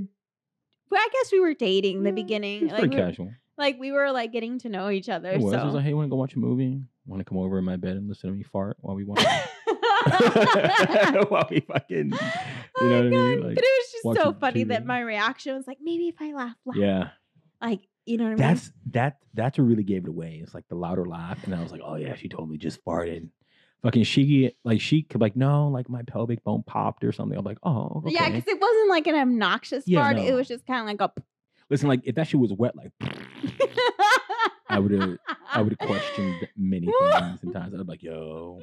Well, 0.91 1.01
I 1.01 1.09
guess 1.13 1.33
we 1.33 1.41
were 1.41 1.55
dating 1.55 2.03
the 2.03 2.11
Yeah, 2.11 2.15
beginning. 2.15 2.69
Like 2.69 2.79
pretty 2.79 2.97
we, 2.97 3.01
were, 3.03 3.09
casual. 3.09 3.31
like 3.57 3.81
we 3.81 3.91
were 3.91 4.13
like 4.13 4.33
getting 4.33 4.59
to 4.61 4.69
know 4.69 4.91
each 4.91 5.09
other. 5.09 5.31
It 5.33 5.41
was. 5.41 5.53
so. 5.55 5.61
It 5.61 5.65
was 5.65 5.75
like, 5.75 5.85
hey, 5.85 5.95
want 5.95 6.07
to 6.07 6.11
go 6.11 6.17
watch 6.17 6.35
a 6.35 6.39
movie? 6.39 6.83
Want 7.07 7.21
to 7.21 7.25
come 7.25 7.39
over 7.39 7.59
in 7.59 7.65
my 7.65 7.77
bed 7.77 7.97
and 7.97 8.07
listen 8.09 8.29
to 8.31 8.37
me 8.37 8.43
fart 8.43 8.77
while 8.81 8.95
we 8.97 9.05
watch? 9.05 9.25
while 11.29 11.47
we 11.51 11.61
fucking, 11.61 12.11
you 12.13 12.19
Oh 12.79 12.87
know 12.87 12.97
what 12.99 13.07
I 13.07 13.09
mean? 13.09 13.41
Like, 13.43 13.55
but 13.55 13.65
it 13.65 13.83
was 14.05 14.15
just 14.15 14.25
so 14.25 14.33
funny 14.35 14.65
that 14.65 14.87
my 14.87 15.01
reaction 15.01 15.55
was 15.57 15.67
like, 15.67 15.79
maybe 15.81 16.09
if 16.09 16.17
I 16.21 16.33
laugh 16.33 16.57
loud, 16.65 16.77
yeah. 16.77 17.09
like 17.61 17.81
you 18.05 18.19
know 18.19 18.25
what 18.25 18.31
I 18.31 18.35
mean. 18.35 18.39
That's 18.39 18.73
that. 18.93 19.19
That's 19.35 19.59
what 19.59 19.65
really 19.65 19.83
gave 19.83 20.05
it 20.05 20.09
away. 20.09 20.41
It's 20.43 20.55
like 20.55 20.69
the 20.69 20.77
louder 20.77 21.05
laugh, 21.05 21.43
and 21.45 21.55
I 21.55 21.63
was 21.63 21.73
like, 21.73 21.83
oh 21.85 21.97
yeah, 21.97 22.15
she 22.15 22.29
totally 22.29 22.59
just 22.59 22.85
farted. 22.85 23.29
Fucking 23.83 24.05
she 24.05 24.53
like 24.65 24.81
she 24.81 25.03
could 25.03 25.21
like 25.21 25.37
no 25.37 25.69
like 25.69 25.89
my 25.89 26.03
pelvic 26.03 26.43
bone 26.43 26.63
popped 26.67 27.05
or 27.05 27.13
something. 27.13 27.39
I'm 27.39 27.45
like 27.45 27.59
oh 27.63 28.03
okay. 28.05 28.15
Yeah, 28.15 28.29
because 28.29 28.47
it 28.47 28.61
wasn't 28.61 28.89
like 28.89 29.07
an 29.07 29.15
obnoxious 29.17 29.85
Yeah, 29.87 30.03
fart. 30.03 30.19
It 30.19 30.35
was 30.35 30.49
just 30.49 30.67
kind 30.67 30.81
of 30.81 30.87
like 30.87 31.01
a. 31.01 31.23
Listen, 31.71 31.89
like 31.89 32.01
if 32.05 32.15
that 32.15 32.29
shit 32.29 32.41
was 32.41 32.53
wet, 32.53 32.75
like 32.77 32.93
I 34.69 34.79
would've- 34.79 35.19
I 35.57 35.63
would 35.63 35.77
have 35.79 35.89
questioned 35.89 36.49
many 36.57 36.87
things. 36.87 37.41
Sometimes 37.41 37.73
I'd 37.73 37.79
be 37.79 37.85
like, 37.85 38.03
yo, 38.03 38.61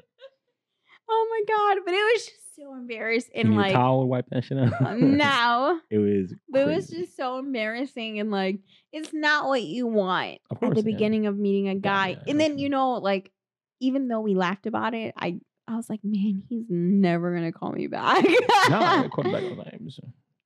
Oh 1.10 1.27
my 1.29 1.53
god! 1.53 1.83
But 1.86 1.93
it 1.93 2.13
was 2.13 2.25
just 2.25 2.55
so 2.55 2.74
embarrassing. 2.74 3.31
And 3.36 3.55
like 3.55 3.74
towel 3.74 4.07
wipe 4.07 4.25
that 4.29 4.43
shit 4.43 4.57
out? 4.57 4.98
now, 5.00 5.72
um, 5.72 5.81
it 5.89 5.98
was. 5.98 6.33
but 6.50 6.62
it 6.62 6.75
was 6.75 6.88
just 6.88 7.15
so 7.17 7.39
embarrassing 7.39 8.19
and 8.19 8.31
like 8.31 8.60
it's 8.91 9.13
not 9.13 9.48
what 9.48 9.63
you 9.63 9.88
want 9.88 10.39
at 10.51 10.60
the 10.60 10.75
yeah. 10.75 10.81
beginning 10.81 11.27
of 11.27 11.38
meeting 11.38 11.69
a 11.69 11.75
guy. 11.75 12.10
yeah, 12.10 12.24
and 12.27 12.39
then 12.39 12.57
you 12.57 12.69
know, 12.69 12.93
like 12.93 13.31
even 13.79 14.07
though 14.07 14.22
we 14.22 14.36
laughed 14.36 14.65
about 14.65 14.93
it, 14.93 15.13
I 15.17 15.39
I 15.67 15.75
was 15.75 15.89
like, 15.89 16.01
man, 16.03 16.43
he's 16.48 16.65
never 16.69 17.33
gonna 17.33 17.51
call 17.51 17.72
me 17.72 17.88
back. 17.88 18.24
no, 18.69 18.79
I 18.79 19.07
called 19.13 19.31
back 19.31 19.43
all. 19.43 19.65
So. 19.89 20.03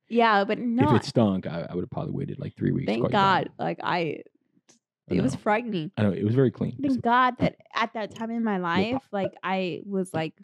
yeah, 0.08 0.44
but 0.44 0.58
no. 0.58 0.94
If 0.94 1.02
it 1.02 1.04
stunk, 1.06 1.46
I, 1.46 1.66
I 1.68 1.74
would 1.74 1.82
have 1.82 1.90
probably 1.90 2.12
waited 2.12 2.38
like 2.38 2.56
three 2.56 2.72
weeks. 2.72 2.86
Thank. 2.86 3.10
God. 3.10 3.50
Like 3.58 3.78
I 3.82 4.22
it 5.10 5.22
was 5.22 5.34
frightening. 5.34 5.90
I 5.96 6.02
know 6.02 6.12
it 6.12 6.24
was 6.24 6.34
very 6.34 6.50
clean. 6.50 6.76
Thank 6.80 7.02
God 7.02 7.34
that 7.38 7.56
at 7.74 7.94
that 7.94 8.14
time 8.14 8.30
in 8.30 8.44
my 8.44 8.58
life, 8.58 9.02
like 9.12 9.32
I 9.42 9.80
was 9.86 10.12
like 10.12 10.34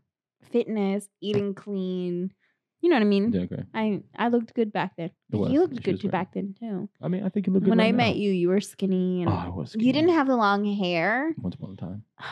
fitness, 0.50 1.08
eating 1.20 1.54
clean. 1.54 2.32
You 2.80 2.90
know 2.90 2.96
what 2.96 3.02
I 3.02 3.06
mean? 3.06 3.32
Yeah, 3.32 3.40
okay. 3.42 3.62
I 3.72 4.02
I 4.16 4.28
looked 4.28 4.52
good 4.54 4.70
back 4.72 4.92
then. 4.98 5.10
Was. 5.32 5.50
You 5.52 5.60
looked 5.60 5.82
good 5.82 6.00
too 6.00 6.08
back 6.10 6.34
then 6.34 6.54
too. 6.58 6.88
I 7.00 7.08
mean, 7.08 7.24
I 7.24 7.30
think 7.30 7.46
you 7.46 7.52
look 7.52 7.62
good 7.64 7.70
When 7.70 7.78
right 7.78 7.86
I 7.88 7.90
now. 7.92 7.96
met 7.96 8.16
you, 8.16 8.30
you 8.30 8.48
were 8.48 8.60
skinny 8.60 9.22
and 9.22 9.30
oh, 9.30 9.34
I 9.34 9.48
was 9.48 9.74
you 9.74 9.92
didn't 9.92 10.10
have 10.12 10.26
the 10.26 10.36
long 10.36 10.64
hair. 10.66 11.34
once 11.38 11.54
upon 11.54 11.72
a 11.72 11.76
time. 11.76 12.02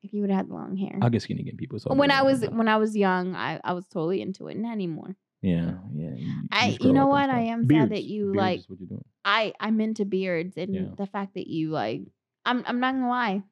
If 0.00 0.12
you 0.12 0.20
would 0.20 0.30
have 0.30 0.46
had 0.46 0.48
long 0.48 0.76
hair. 0.76 0.96
I'll 1.02 1.10
get 1.10 1.22
skinny 1.22 1.40
again, 1.40 1.56
people. 1.56 1.80
So 1.80 1.92
when 1.92 2.12
I 2.12 2.22
was 2.22 2.42
when 2.48 2.68
I 2.68 2.76
was 2.76 2.96
young, 2.96 3.34
I, 3.34 3.60
I 3.64 3.72
was 3.72 3.84
totally 3.88 4.22
into 4.22 4.46
it. 4.46 4.56
Not 4.56 4.70
anymore. 4.72 5.16
yeah, 5.42 5.72
yeah. 5.92 6.10
You, 6.14 6.32
I- 6.52 6.68
just 6.70 6.84
you 6.84 6.92
know 6.92 7.08
what? 7.08 7.28
I 7.30 7.40
am 7.54 7.66
sad 7.68 7.90
that 7.90 8.04
you, 8.04 8.26
Beards 8.32 8.36
like- 8.36 8.58
is 8.60 8.68
what 8.70 8.78
you're 8.78 8.88
doing. 8.88 9.04
I 9.24 9.52
I'm 9.58 9.80
into 9.80 10.04
beards 10.04 10.56
and 10.56 10.72
Yeah. 10.74 10.82
the 10.96 11.06
fact 11.06 11.34
that 11.34 11.48
you 11.48 11.70
like 11.70 12.02
I'm 12.46 12.62
I'm 12.66 12.78
not 12.78 12.92
gonna 12.94 13.08
lie. 13.08 13.42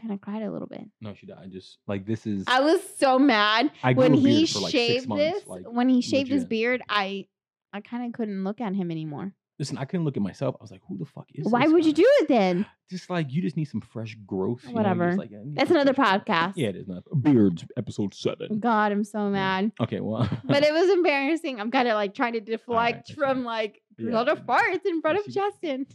I 0.00 0.06
kind 0.06 0.14
of 0.14 0.20
cried 0.20 0.42
a 0.42 0.50
little 0.50 0.68
bit. 0.68 0.82
No, 1.00 1.14
she 1.14 1.26
died. 1.26 1.38
I 1.42 1.46
just 1.48 1.78
like 1.86 2.06
this 2.06 2.26
is. 2.26 2.44
I 2.46 2.60
was 2.60 2.80
so 2.98 3.18
mad 3.18 3.70
I 3.82 3.92
when 3.92 4.14
he 4.14 4.46
like 4.54 4.70
shaved 4.72 5.08
months. 5.08 5.22
this. 5.40 5.46
Like, 5.46 5.64
when 5.70 5.88
he 5.88 6.00
shaved 6.00 6.30
his 6.30 6.44
beard, 6.44 6.82
I 6.88 7.26
I 7.72 7.80
kind 7.80 8.06
of 8.06 8.12
couldn't 8.12 8.42
look 8.44 8.60
at 8.60 8.74
him 8.74 8.90
anymore. 8.90 9.32
listen, 9.58 9.76
I 9.76 9.84
couldn't 9.84 10.04
look 10.06 10.16
at 10.16 10.22
myself. 10.22 10.56
I 10.58 10.64
was 10.64 10.70
like, 10.70 10.80
who 10.88 10.96
the 10.96 11.04
fuck 11.04 11.26
is? 11.34 11.44
This? 11.44 11.52
Why 11.52 11.66
would 11.66 11.84
you 11.84 11.92
do 11.92 12.06
it 12.20 12.28
then? 12.28 12.64
Just 12.90 13.08
like 13.10 13.30
you 13.30 13.40
just 13.40 13.56
need 13.56 13.66
some 13.66 13.80
fresh 13.82 14.16
growth. 14.26 14.62
you 14.64 14.70
know, 14.72 14.80
you're 14.80 14.82
Whatever. 14.82 15.14
like, 15.16 15.30
That's 15.54 15.70
another 15.70 15.94
fresh 15.94 16.22
podcast. 16.22 16.54
Yeah, 16.56 16.68
it 16.68 16.76
is 16.76 16.88
not 16.88 17.04
beards 17.22 17.64
episode 17.76 18.14
seven. 18.14 18.58
God, 18.58 18.90
I'm 18.90 19.04
so 19.04 19.28
mad. 19.30 19.70
Okay, 19.80 20.00
well, 20.00 20.28
But 20.44 20.64
it 20.64 20.72
was 20.80 20.90
embarrassing. 20.90 21.60
I'm 21.60 21.70
kind 21.70 21.86
of 21.86 21.94
like 21.94 22.14
trying 22.14 22.32
to 22.32 22.40
deflect 22.40 23.06
that's 23.08 23.12
from 23.12 23.44
like 23.44 23.80
Yeah. 23.98 24.10
a 24.10 24.12
lot 24.12 24.28
of 24.28 24.44
farts 24.44 24.84
in 24.86 25.00
front 25.02 25.18
Yeah, 25.18 25.24
of 25.24 25.32
Justin, 25.52 25.86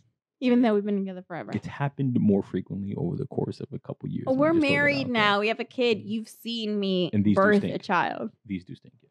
even 0.46 0.62
though 0.62 0.74
we've 0.74 0.86
been 0.86 0.98
together 0.98 1.24
forever. 1.28 1.52
it's 1.54 1.68
happened 1.68 2.18
more 2.20 2.44
frequently 2.44 2.94
over 2.96 3.16
the 3.16 3.26
course 3.28 3.60
of 3.60 3.68
a 3.74 3.80
couple 3.80 4.08
years. 4.10 4.26
Oh, 4.28 4.34
we're 4.34 4.54
married 4.54 5.08
now. 5.10 5.40
We 5.40 5.48
have 5.50 5.60
a 5.60 5.64
kid. 5.66 6.00
Mm-hmm. 6.00 6.08
You've 6.08 6.30
seen 6.30 6.80
me 6.80 7.10
And 7.14 7.24
these 7.24 7.36
birth 7.36 7.64
a 7.64 7.78
child. 7.80 8.32
These 8.46 8.64
do 8.66 8.76
stink. 8.76 8.94
Yeah. 9.02 9.10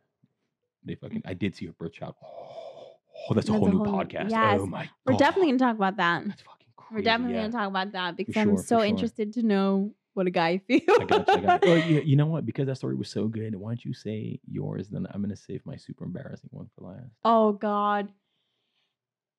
They 0.86 0.94
fucking. 0.96 1.22
I 1.24 1.34
did 1.34 1.54
see 1.56 1.66
her 1.66 1.72
birth 1.72 1.92
child. 1.94 2.14
Oh, 2.22 3.34
that's 3.34 3.48
a 3.48 3.52
That's 3.52 3.58
whole 3.58 3.68
a 3.68 3.70
new 3.70 3.78
whole 3.78 3.86
new- 3.86 3.92
podcast. 4.04 4.30
yes. 4.30 4.58
Oh 4.60 4.66
my. 4.66 4.88
We're 5.06 5.16
definitely 5.16 5.52
gonna 5.52 5.58
talk 5.58 5.76
about 5.76 5.96
that. 5.96 6.24
That's 6.26 6.42
fucking 6.42 6.66
crazy. 6.76 6.94
We're 6.96 7.02
definitely 7.02 7.34
yeah. 7.36 7.42
gonna 7.42 7.52
talk 7.52 7.68
about 7.68 7.92
that 7.92 8.16
because 8.16 8.34
For 8.34 8.40
I'm 8.40 8.56
so 8.58 8.78
sure. 8.78 8.84
interested 8.84 9.32
to 9.34 9.42
know 9.42 9.94
what 10.12 10.26
a 10.26 10.30
guy 10.30 10.58
feels. 10.58 10.82
I 11.00 11.04
got 11.04 11.26
you. 11.28 11.34
I 11.34 11.40
got 11.40 11.64
you. 11.64 11.70
Well, 11.70 11.78
you, 11.88 12.00
you 12.02 12.16
know 12.16 12.26
what? 12.26 12.44
Because 12.46 12.66
that 12.66 12.76
story 12.76 12.94
was 12.96 13.08
so 13.08 13.26
good, 13.26 13.54
why 13.56 13.70
don't 13.70 13.84
you 13.84 13.94
say 13.94 14.38
yours? 14.46 14.88
Then 14.90 15.06
I'm 15.10 15.22
gonna 15.22 15.36
save 15.36 15.64
my 15.64 15.76
super 15.76 16.04
embarrassing 16.04 16.50
one 16.52 16.68
for 16.76 16.84
last. 16.88 17.10
oh 17.24 17.52
God, 17.52 18.12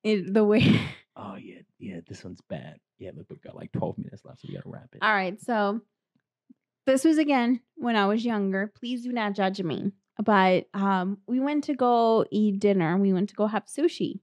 it, 0.06 0.32
the 0.32 0.44
way. 0.44 0.80
Oh 1.18 1.36
yeah, 1.36 1.60
yeah. 1.78 2.00
This 2.06 2.22
one's 2.22 2.42
bad. 2.42 2.76
Yeah, 2.98 3.12
look, 3.16 3.24
we've 3.30 3.40
got 3.40 3.56
like 3.56 3.72
12 3.72 3.96
minutes 3.96 4.22
left, 4.26 4.40
so 4.42 4.48
we 4.48 4.54
gotta 4.54 4.68
wrap 4.68 4.90
it. 4.92 4.98
All 5.00 5.14
right, 5.14 5.40
so 5.40 5.80
this 6.84 7.04
was 7.04 7.16
again 7.16 7.60
when 7.76 7.96
I 7.96 8.06
was 8.06 8.22
younger. 8.22 8.70
Please 8.78 9.02
do 9.02 9.12
not 9.12 9.34
judge 9.34 9.62
me. 9.62 9.92
But 10.22 10.66
um, 10.74 11.16
we 11.26 11.40
went 11.40 11.64
to 11.64 11.74
go 11.74 12.26
eat 12.30 12.60
dinner. 12.60 12.98
We 12.98 13.14
went 13.14 13.30
to 13.30 13.34
go 13.34 13.46
have 13.46 13.64
sushi. 13.64 14.20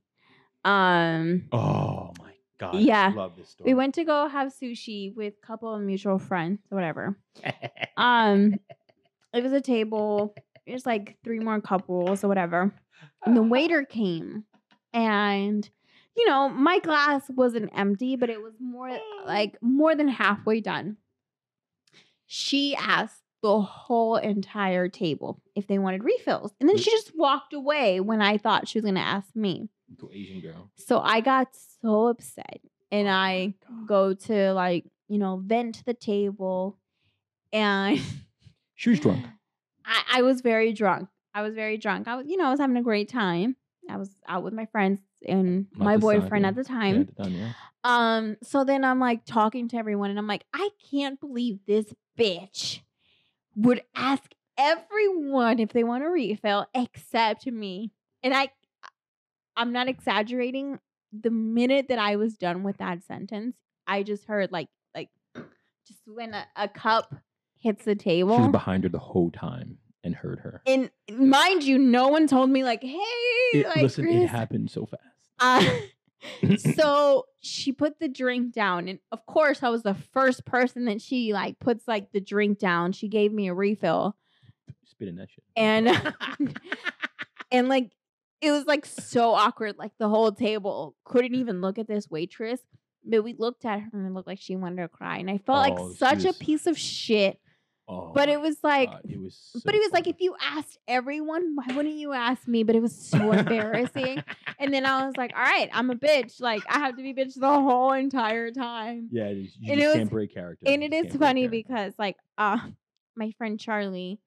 Um, 0.64 1.46
Oh 1.52 2.12
my 2.20 2.34
god. 2.60 2.76
Yeah. 2.76 3.10
I 3.12 3.16
love 3.16 3.34
this 3.38 3.50
story. 3.50 3.72
we 3.72 3.74
went 3.74 3.96
to 3.96 4.04
go 4.04 4.28
have 4.28 4.54
sushi 4.54 5.16
with 5.16 5.34
a 5.42 5.46
couple 5.48 5.74
of 5.74 5.82
mutual 5.82 6.20
friends 6.20 6.60
or 6.72 6.76
whatever. 6.76 7.18
Um, 7.98 8.56
it 9.34 9.44
was 9.44 9.52
a 9.54 9.62
table. 9.62 10.34
There's 10.68 10.86
like 10.86 11.18
three 11.24 11.40
more 11.40 11.62
couples 11.62 12.24
or 12.24 12.28
whatever. 12.28 12.74
And 13.26 13.36
the 13.38 13.44
waiter 13.44 13.84
came, 13.84 14.46
and 14.94 15.70
you 16.16 16.28
know 16.28 16.50
my 16.50 16.80
glass 16.80 17.24
wasn't 17.30 17.72
empty, 17.76 18.16
but 18.16 18.30
it 18.30 18.42
was 18.42 18.54
more 18.60 18.92
like 19.26 19.58
more 19.62 19.96
than 19.96 20.08
halfway 20.08 20.62
done. 20.62 20.98
She 22.26 22.76
asked 22.76 23.22
the 23.42 23.62
whole 23.62 24.16
entire 24.16 24.88
table 24.88 25.42
if 25.56 25.68
they 25.68 25.78
wanted 25.80 26.04
refills, 26.04 26.54
and 26.60 26.70
then 26.70 26.78
she 26.78 26.92
just 26.92 27.12
walked 27.16 27.54
away 27.54 28.00
when 28.00 28.22
I 28.22 28.38
thought 28.38 28.68
she 28.68 28.78
was 28.78 28.84
going 28.84 28.96
to 28.96 29.02
ask 29.02 29.36
me. 29.36 29.70
Asian 30.12 30.42
girl. 30.42 30.72
So 30.76 31.00
I 31.00 31.22
got 31.22 31.50
so 31.82 32.08
upset, 32.08 32.62
and 32.92 33.08
Oh 33.08 33.12
I 33.12 33.54
go 33.88 34.14
to 34.14 34.54
like 34.54 34.86
you 35.10 35.18
know 35.18 35.42
vent 35.44 35.76
to 35.76 35.86
the 35.86 35.94
table, 35.94 36.78
and. 37.52 38.00
She 38.76 38.90
was 38.90 39.00
drunk. 39.00 39.26
I, 39.86 40.04
I 40.16 40.22
was 40.24 40.42
very 40.42 40.74
drunk. 40.74 41.10
I 41.34 41.42
was 41.42 41.56
very 41.56 41.78
drunk. 41.78 42.08
I 42.08 42.16
was, 42.16 42.26
you 42.28 42.38
know, 42.38 42.48
I 42.48 42.52
was 42.52 42.60
having 42.60 42.78
a 42.78 42.84
great 42.84 43.10
time. 43.10 43.56
I 43.94 43.98
was 43.98 44.10
out 44.28 44.44
with 44.44 44.54
my 44.54 44.66
friends 44.66 45.00
and 45.28 45.68
At 45.74 45.78
my 45.80 45.98
boyfriend 45.98 46.44
yeah. 46.44 46.50
at 46.50 46.56
the 46.56 46.62
Yeah, 46.64 46.68
time. 46.68 47.02
at 47.02 47.16
the 47.16 47.24
time, 47.24 47.34
yeah. 47.36 47.52
Um, 47.84 48.38
so 48.42 48.64
then 48.64 48.84
I'm 48.84 49.00
like 49.00 49.24
talking 49.26 49.68
to 49.70 49.78
everyone 49.78 50.10
and 50.10 50.18
I'm 50.18 50.26
like, 50.28 50.46
I 50.54 50.70
can't 50.90 51.20
believe 51.20 51.60
this 51.68 51.94
bitch 52.18 52.80
would 53.56 53.84
ask 53.96 54.24
everyone 54.58 55.60
if 55.60 55.74
they 55.74 55.84
want 55.84 56.04
a 56.04 56.10
refill 56.10 56.66
except 56.74 57.46
me. 57.46 57.92
And 58.24 58.34
I 58.34 58.50
I'm 59.56 59.72
not 59.72 59.88
exaggerating. 59.88 60.80
The 61.12 61.30
minute 61.30 61.88
that 61.90 62.00
I 62.00 62.16
was 62.16 62.36
done 62.38 62.64
with 62.64 62.78
that 62.78 63.04
sentence, 63.04 63.56
I 63.86 64.02
just 64.04 64.26
heard 64.26 64.52
like 64.52 64.70
like 64.96 65.10
just 65.88 66.00
when 66.08 66.34
a, 66.34 66.48
a 66.56 66.68
cup 66.68 67.14
hits 67.60 67.86
the 67.86 67.96
table. 67.96 68.36
She 68.38 68.42
was 68.44 68.52
behind 68.52 68.84
her 68.84 68.90
the 68.90 68.98
whole 69.00 69.30
time 69.30 69.78
and 70.04 70.14
heard 70.16 70.40
her. 70.40 70.62
And 70.66 70.90
mind 71.12 71.64
you, 71.64 71.78
no 71.78 72.08
one 72.10 72.28
told 72.28 72.50
me 72.50 72.64
like, 72.64 72.82
hey, 72.84 72.98
It, 73.54 73.66
like 73.68 73.82
listen, 73.84 74.08
it 74.08 74.28
happened 74.28 74.70
so 74.72 74.86
fast. 74.86 75.02
uh, 75.40 75.64
so 76.76 77.26
she 77.42 77.72
put 77.74 78.00
the 78.00 78.08
drink 78.08 78.54
down 78.54 78.88
and 78.88 78.98
of 79.12 79.26
course 79.26 79.62
i 79.62 79.68
was 79.68 79.84
the 79.84 79.94
first 79.94 80.46
person 80.46 80.86
that 80.86 81.02
she 81.02 81.34
like 81.34 81.60
puts 81.60 81.86
like 81.86 82.14
the 82.14 82.22
drink 82.22 82.58
down 82.60 82.94
she 82.94 83.10
gave 83.10 83.34
me 83.34 83.50
a 83.50 83.54
refill 83.54 84.16
Spitting 84.86 85.16
that 85.18 85.30
shit. 85.30 85.44
and 85.58 85.90
and 87.52 87.68
like 87.68 87.92
it 88.42 88.52
was 88.52 88.66
like 88.66 88.86
so 88.86 89.34
awkward 89.34 89.78
like 89.78 89.92
the 90.00 90.08
whole 90.08 90.32
table 90.32 90.96
couldn't 91.04 91.36
even 91.36 91.60
look 91.60 91.78
at 91.78 91.90
this 91.90 92.10
waitress 92.10 92.62
but 93.04 93.22
we 93.22 93.34
looked 93.38 93.66
at 93.66 93.82
her 93.82 93.90
and 93.92 94.08
it 94.08 94.14
looked 94.14 94.28
like 94.28 94.40
she 94.40 94.56
wanted 94.56 94.82
to 94.82 94.88
cry 94.88 95.18
and 95.18 95.30
i 95.30 95.38
felt 95.40 95.58
Oh, 95.78 95.84
like 95.88 95.98
such 95.98 96.24
a 96.24 96.32
piece 96.34 96.68
of 96.68 96.78
shit 96.78 97.38
oh, 97.94 98.12
but 98.14 98.30
it 98.30 98.40
was 98.42 98.58
like 98.64 98.90
God, 98.90 99.02
it 99.08 99.20
was. 99.22 99.62
but 99.66 99.76
it 99.76 99.80
was 99.80 99.92
like 99.92 100.08
if 100.08 100.20
you 100.20 100.36
asked 100.42 100.78
everyone 100.88 101.56
why 101.56 101.74
wouldn't 101.76 101.96
you 101.96 102.12
ask 102.14 102.48
me 102.48 102.64
but 102.64 102.76
it 102.76 102.82
was 102.82 102.96
so 102.96 103.32
embarrassing 103.32 104.24
and 104.60 104.74
then 104.74 104.86
i 104.86 105.06
was 105.06 105.16
like 105.18 105.32
all 105.36 105.44
right 105.44 105.70
i'm 105.74 105.90
a 105.90 105.96
bitch 105.96 106.42
like 106.42 106.62
i 106.70 106.80
have 106.80 106.96
to 106.98 107.04
be 107.04 107.14
bitch 107.14 107.40
the 107.40 107.48
whole 107.48 107.92
entire 107.94 108.52
time 108.52 109.10
yeah, 109.12 109.30
you 109.30 109.48
and 109.70 109.80
just 109.80 109.96
it 109.96 110.00
was- 110.00 110.10
break 110.10 110.34
character. 110.34 110.66
and 110.68 110.84
it 110.84 110.94
is 110.94 111.16
funny 111.16 111.48
because 111.48 111.94
like 111.98 112.18
uh 112.38 112.60
my 113.16 113.32
friend 113.38 113.60
charlie 113.60 114.20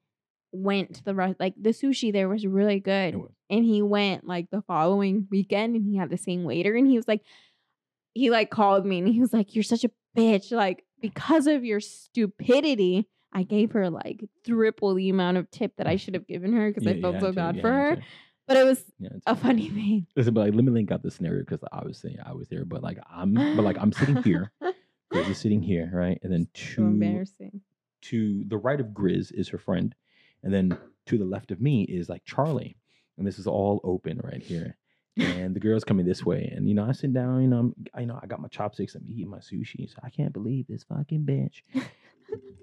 went 0.52 0.94
to 0.94 1.04
the 1.04 1.14
rest 1.14 1.36
like 1.40 1.54
the 1.60 1.70
sushi 1.70 2.12
there 2.12 2.28
was 2.28 2.46
really 2.46 2.80
good 2.80 3.14
was. 3.16 3.30
and 3.50 3.64
he 3.64 3.82
went 3.82 4.26
like 4.26 4.48
the 4.50 4.62
following 4.62 5.26
weekend 5.30 5.74
and 5.76 5.84
he 5.84 5.96
had 5.96 6.08
the 6.08 6.16
same 6.16 6.44
waiter 6.44 6.74
and 6.74 6.86
he 6.86 6.96
was 6.96 7.06
like 7.08 7.20
he 8.14 8.30
like 8.30 8.48
called 8.48 8.86
me 8.86 8.98
and 9.00 9.08
he 9.08 9.20
was 9.20 9.32
like 9.34 9.54
you're 9.54 9.62
such 9.62 9.84
a 9.84 9.90
bitch 10.16 10.50
like 10.52 10.82
because 11.02 11.46
of 11.46 11.62
your 11.64 11.80
stupidity 11.80 13.06
i 13.32 13.42
gave 13.42 13.72
her 13.72 13.90
like 13.90 14.24
triple 14.46 14.94
the 14.94 15.08
amount 15.08 15.36
of 15.36 15.50
tip 15.50 15.72
that 15.76 15.86
i 15.86 15.96
should 15.96 16.14
have 16.18 16.26
given 16.26 16.52
her 16.52 16.68
because 16.70 16.84
Yeah, 16.84 16.92
i 16.92 17.00
felt 17.00 17.14
had 17.14 17.22
so 17.22 17.32
bad 17.32 17.60
for 17.60 17.72
her 17.72 17.98
but 18.46 18.56
it 18.56 18.64
was 18.64 18.84
Yeah, 18.98 19.10
a 19.26 19.34
funny 19.36 19.68
thing 19.68 20.06
Listen, 20.16 20.32
but 20.34 20.42
like, 20.42 20.54
let 20.54 20.64
me 20.64 20.70
link 20.72 20.90
out 20.92 21.02
the 21.02 21.10
scenario 21.10 21.40
because 21.40 21.60
obviously 21.72 22.16
I 22.24 22.32
was 22.32 22.48
there, 22.48 22.64
but 22.64 22.82
like 22.82 22.98
I'm, 23.10 23.34
but 23.34 23.64
like 23.64 23.76
I'm 23.78 23.92
sitting 23.92 24.16
here, 24.22 24.50
Grizz 25.12 25.28
is 25.30 25.38
sitting 25.38 25.60
here, 25.60 25.90
right, 25.92 26.18
and 26.22 26.32
then 26.32 26.46
so 26.54 26.76
to 26.76 26.82
embarrassing 26.82 27.60
to 28.02 28.44
the 28.46 28.56
right 28.56 28.80
of 28.80 28.88
Grizz 28.88 29.32
is 29.34 29.48
her 29.48 29.58
friend, 29.58 29.94
and 30.42 30.54
then 30.54 30.78
to 31.06 31.18
the 31.18 31.24
left 31.24 31.50
of 31.50 31.60
me 31.60 31.82
is 31.84 32.08
like 32.08 32.24
Charlie, 32.24 32.78
and 33.18 33.26
this 33.26 33.38
is 33.38 33.46
all 33.46 33.80
open 33.84 34.20
right 34.24 34.42
here. 34.42 34.76
And 35.18 35.54
the 35.56 35.60
girl's 35.60 35.84
coming 35.84 36.06
this 36.06 36.24
way, 36.24 36.50
and 36.54 36.68
you 36.68 36.74
know 36.74 36.84
I 36.84 36.92
sit 36.92 37.12
down, 37.12 37.42
you 37.42 37.48
know, 37.48 37.58
I'm, 37.58 37.74
I 37.94 38.00
you 38.00 38.06
know 38.06 38.18
I 38.22 38.26
got 38.26 38.40
my 38.40 38.48
chopsticks, 38.48 38.94
I'm 38.94 39.04
eating 39.06 39.28
my 39.28 39.38
sushi, 39.38 39.90
so 39.90 39.96
I 40.02 40.10
can't 40.10 40.32
believe 40.32 40.66
this 40.66 40.84
fucking 40.84 41.24
bitch. 41.26 41.62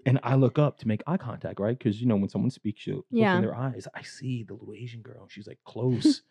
And 0.06 0.20
I 0.24 0.36
look 0.36 0.60
up 0.60 0.80
to 0.80 0.88
make 0.88 1.02
eye 1.08 1.18
contact, 1.18 1.60
right? 1.60 1.78
Because 1.78 2.02
you 2.02 2.08
know 2.08 2.16
when 2.16 2.30
someone 2.30 2.52
speaks, 2.52 2.86
you 2.88 2.96
look 2.98 3.06
Yeah. 3.12 3.36
in 3.36 3.42
their 3.42 3.56
eyes. 3.56 3.88
I 3.96 4.02
see 4.04 4.44
the 4.44 4.54
little 4.54 4.74
Asian 4.74 5.02
girl, 5.02 5.28
she's 5.30 5.48
like 5.48 5.60
close, 5.66 6.22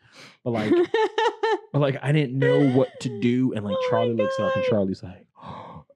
but 0.44 0.50
like 0.50 0.72
but 1.72 1.80
like 1.80 1.96
I 2.02 2.12
didn't 2.12 2.38
know 2.38 2.70
what 2.70 2.88
to 3.00 3.20
do, 3.20 3.52
and 3.54 3.64
like 3.64 3.76
Oh 3.78 3.86
Charlie 3.90 4.14
looks 4.14 4.38
up, 4.38 4.54
and 4.56 4.64
Charlie's 4.66 5.02
like, 5.02 5.26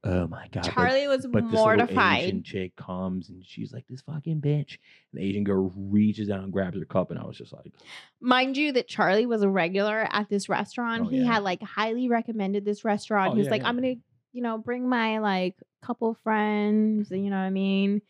"Oh 0.04 0.26
my 0.28 0.48
god!" 0.52 0.62
but- 0.64 0.72
charlie 0.72 1.06
was 1.08 1.26
but 1.26 1.44
little 1.44 1.48
Asian 1.70 1.78
mortified 1.78 2.44
chick 2.44 2.76
comes 2.76 3.28
and 3.28 3.44
she's 3.44 3.72
like, 3.72 3.84
"This 3.88 4.00
fucking 4.02 4.40
bitch." 4.40 4.78
And 5.12 5.20
the 5.20 5.22
Asian 5.22 5.44
girl 5.44 5.72
reaches 5.76 6.28
down 6.28 6.44
and 6.44 6.52
grabs 6.52 6.78
her 6.78 6.84
cup, 6.84 7.10
and 7.10 7.18
I 7.20 7.24
was 7.24 7.36
just 7.36 7.52
like, 7.52 7.72
Mind 8.20 8.56
you, 8.56 8.72
that 8.72 8.88
Charlie 8.88 9.26
was 9.26 9.42
a 9.42 9.48
regular 9.48 10.08
at 10.10 10.28
this 10.28 10.48
restaurant. 10.48 11.04
Oh, 11.06 11.08
he 11.08 11.18
yeah. 11.18 11.32
had 11.34 11.42
like 11.42 11.62
highly 11.62 12.08
recommended 12.08 12.64
this 12.64 12.84
restaurant. 12.84 13.30
Oh, 13.30 13.34
he 13.34 13.38
was 13.38 13.46
yeah, 13.46 13.50
like. 13.52 13.64
I'm 13.64 13.76
gonna, 13.76 13.94
you 14.32 14.42
know, 14.42 14.56
bring 14.58 14.88
my 14.88 15.18
like 15.18 15.56
couple 15.86 16.14
friends, 16.24 17.10
you 17.10 17.30
know 17.30 17.36
what 17.36 17.42
I 17.42 17.50
mean? 17.50 18.02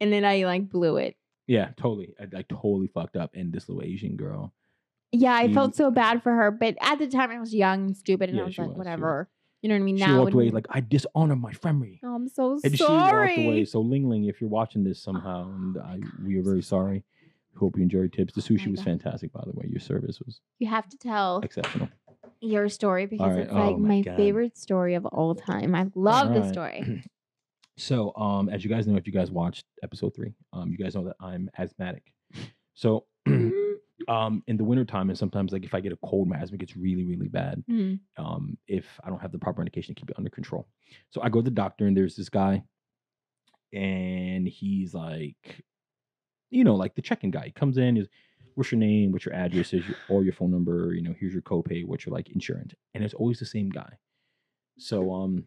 And 0.00 0.12
then 0.12 0.24
I 0.24 0.44
like 0.44 0.68
blew 0.68 0.96
it. 0.96 1.16
"Yeah, 1.46 1.70
totally." 1.76 2.14
I 2.20 2.26
like 2.32 2.48
totally 2.48 2.86
fucked 2.88 3.16
up, 3.16 3.30
and 3.34 3.52
this 3.52 3.68
little 3.68 3.82
Asian 3.82 4.16
girl. 4.16 4.52
Yeah, 5.12 5.32
I 5.34 5.46
She- 5.48 5.54
felt 5.54 5.74
so 5.76 5.90
bad 5.90 6.22
for 6.22 6.32
her, 6.32 6.50
but 6.50 6.76
at 6.80 6.98
the 6.98 7.06
time 7.06 7.30
I 7.30 7.38
was 7.38 7.54
young 7.54 7.86
and 7.86 7.96
stupid, 7.96 8.28
and 8.30 8.36
Yeah, 8.38 8.44
I 8.44 8.46
was 8.46 8.58
like, 8.58 8.68
was, 8.68 8.76
whatever. 8.78 9.28
You 9.62 9.68
know 9.68 9.76
what 9.76 9.80
I 9.80 9.84
mean? 9.84 9.96
She 9.96 10.04
now 10.06 10.18
walked 10.20 10.34
away 10.34 10.50
like, 10.50 10.66
"I 10.70 10.80
dishonor 10.80 11.36
my 11.36 11.52
family." 11.52 12.00
oh, 12.02 12.14
I'm 12.14 12.28
so 12.28 12.58
And 12.64 12.76
sorry. 12.78 13.34
she 13.34 13.40
walked 13.40 13.46
away. 13.48 13.64
So 13.64 13.80
Ling 13.80 14.08
Ling, 14.08 14.24
if 14.24 14.40
you're 14.40 14.50
watching 14.50 14.84
this 14.84 15.00
somehow, 15.00 15.48
and 15.50 15.78
I, 15.78 16.00
we 16.24 16.36
are 16.38 16.42
very 16.42 16.62
sorry. 16.62 17.04
Hope 17.56 17.76
you 17.76 17.82
enjoyed 17.84 18.12
tips. 18.12 18.34
The 18.34 18.40
oh 18.42 18.44
sushi 18.56 18.66
my 18.66 18.70
was 18.72 18.80
God. 18.80 18.84
fantastic, 18.86 19.32
by 19.32 19.42
the 19.46 19.52
way. 19.52 19.66
Your 19.70 19.80
service 19.80 20.20
was 20.20 20.40
You 20.58 20.66
have 20.66 20.88
to 20.88 20.98
tell 20.98 21.38
exceptional. 21.40 21.88
your 22.40 22.68
story 22.68 23.06
because 23.06 23.32
right. 23.36 23.44
it's 23.44 23.52
like 23.52 23.76
Oh, 23.76 23.78
my 23.78 24.02
my, 24.04 24.16
favorite 24.16 24.56
story 24.58 24.94
of 24.94 25.06
all 25.06 25.34
time. 25.36 25.74
I 25.74 25.86
love 25.94 26.28
the 26.34 26.40
Alright. 26.40 26.52
story. 26.52 27.02
So, 27.76 28.14
um, 28.16 28.48
as 28.48 28.62
you 28.64 28.70
guys 28.70 28.86
know, 28.86 28.96
if 28.96 29.06
you 29.06 29.12
guys 29.12 29.30
watched 29.30 29.64
episode 29.82 30.14
three, 30.14 30.32
um, 30.52 30.70
you 30.70 30.78
guys 30.78 30.94
know 30.94 31.04
that 31.04 31.16
I'm 31.20 31.50
asthmatic. 31.58 32.12
So, 32.74 33.06
um, 33.26 34.42
in 34.46 34.56
the 34.56 34.64
wintertime, 34.64 35.08
and 35.10 35.18
sometimes 35.18 35.52
like 35.52 35.64
if 35.64 35.74
I 35.74 35.80
get 35.80 35.92
a 35.92 35.98
cold, 36.04 36.28
my 36.28 36.36
asthma 36.36 36.58
gets 36.58 36.76
really, 36.76 37.04
really 37.04 37.28
bad. 37.28 37.62
Mhm. 37.68 37.98
Um, 38.16 38.56
if 38.68 38.86
I 39.02 39.08
don't 39.10 39.20
have 39.20 39.32
the 39.32 39.38
proper 39.38 39.60
medication 39.60 39.94
to 39.94 40.00
keep 40.00 40.10
it 40.10 40.18
under 40.18 40.30
control. 40.30 40.68
So 41.10 41.20
I 41.22 41.28
go 41.28 41.40
to 41.40 41.44
the 41.44 41.50
doctor, 41.50 41.86
and 41.86 41.96
there's 41.96 42.16
this 42.16 42.28
guy, 42.28 42.62
and 43.72 44.46
he's 44.46 44.94
like, 44.94 45.64
you 46.50 46.62
know, 46.64 46.76
like 46.76 46.94
the 46.94 47.02
check-in 47.02 47.30
guy. 47.32 47.46
He 47.46 47.52
comes 47.52 47.76
in, 47.76 47.96
is 47.96 48.06
what's 48.54 48.70
your 48.70 48.78
name, 48.78 49.10
what's 49.10 49.26
your 49.26 49.34
address, 49.34 49.72
is 49.72 49.86
your, 49.86 49.96
or 50.08 50.22
your 50.22 50.32
phone 50.32 50.52
number, 50.52 50.94
you 50.94 51.02
know, 51.02 51.14
here's 51.18 51.32
your 51.32 51.42
copay, 51.42 51.84
what's 51.84 52.06
your 52.06 52.14
like 52.14 52.28
insurance, 52.30 52.72
and 52.94 53.02
it's 53.02 53.14
always 53.14 53.40
the 53.40 53.46
same 53.46 53.68
guy. 53.68 53.98
So 54.78 55.12
um, 55.12 55.44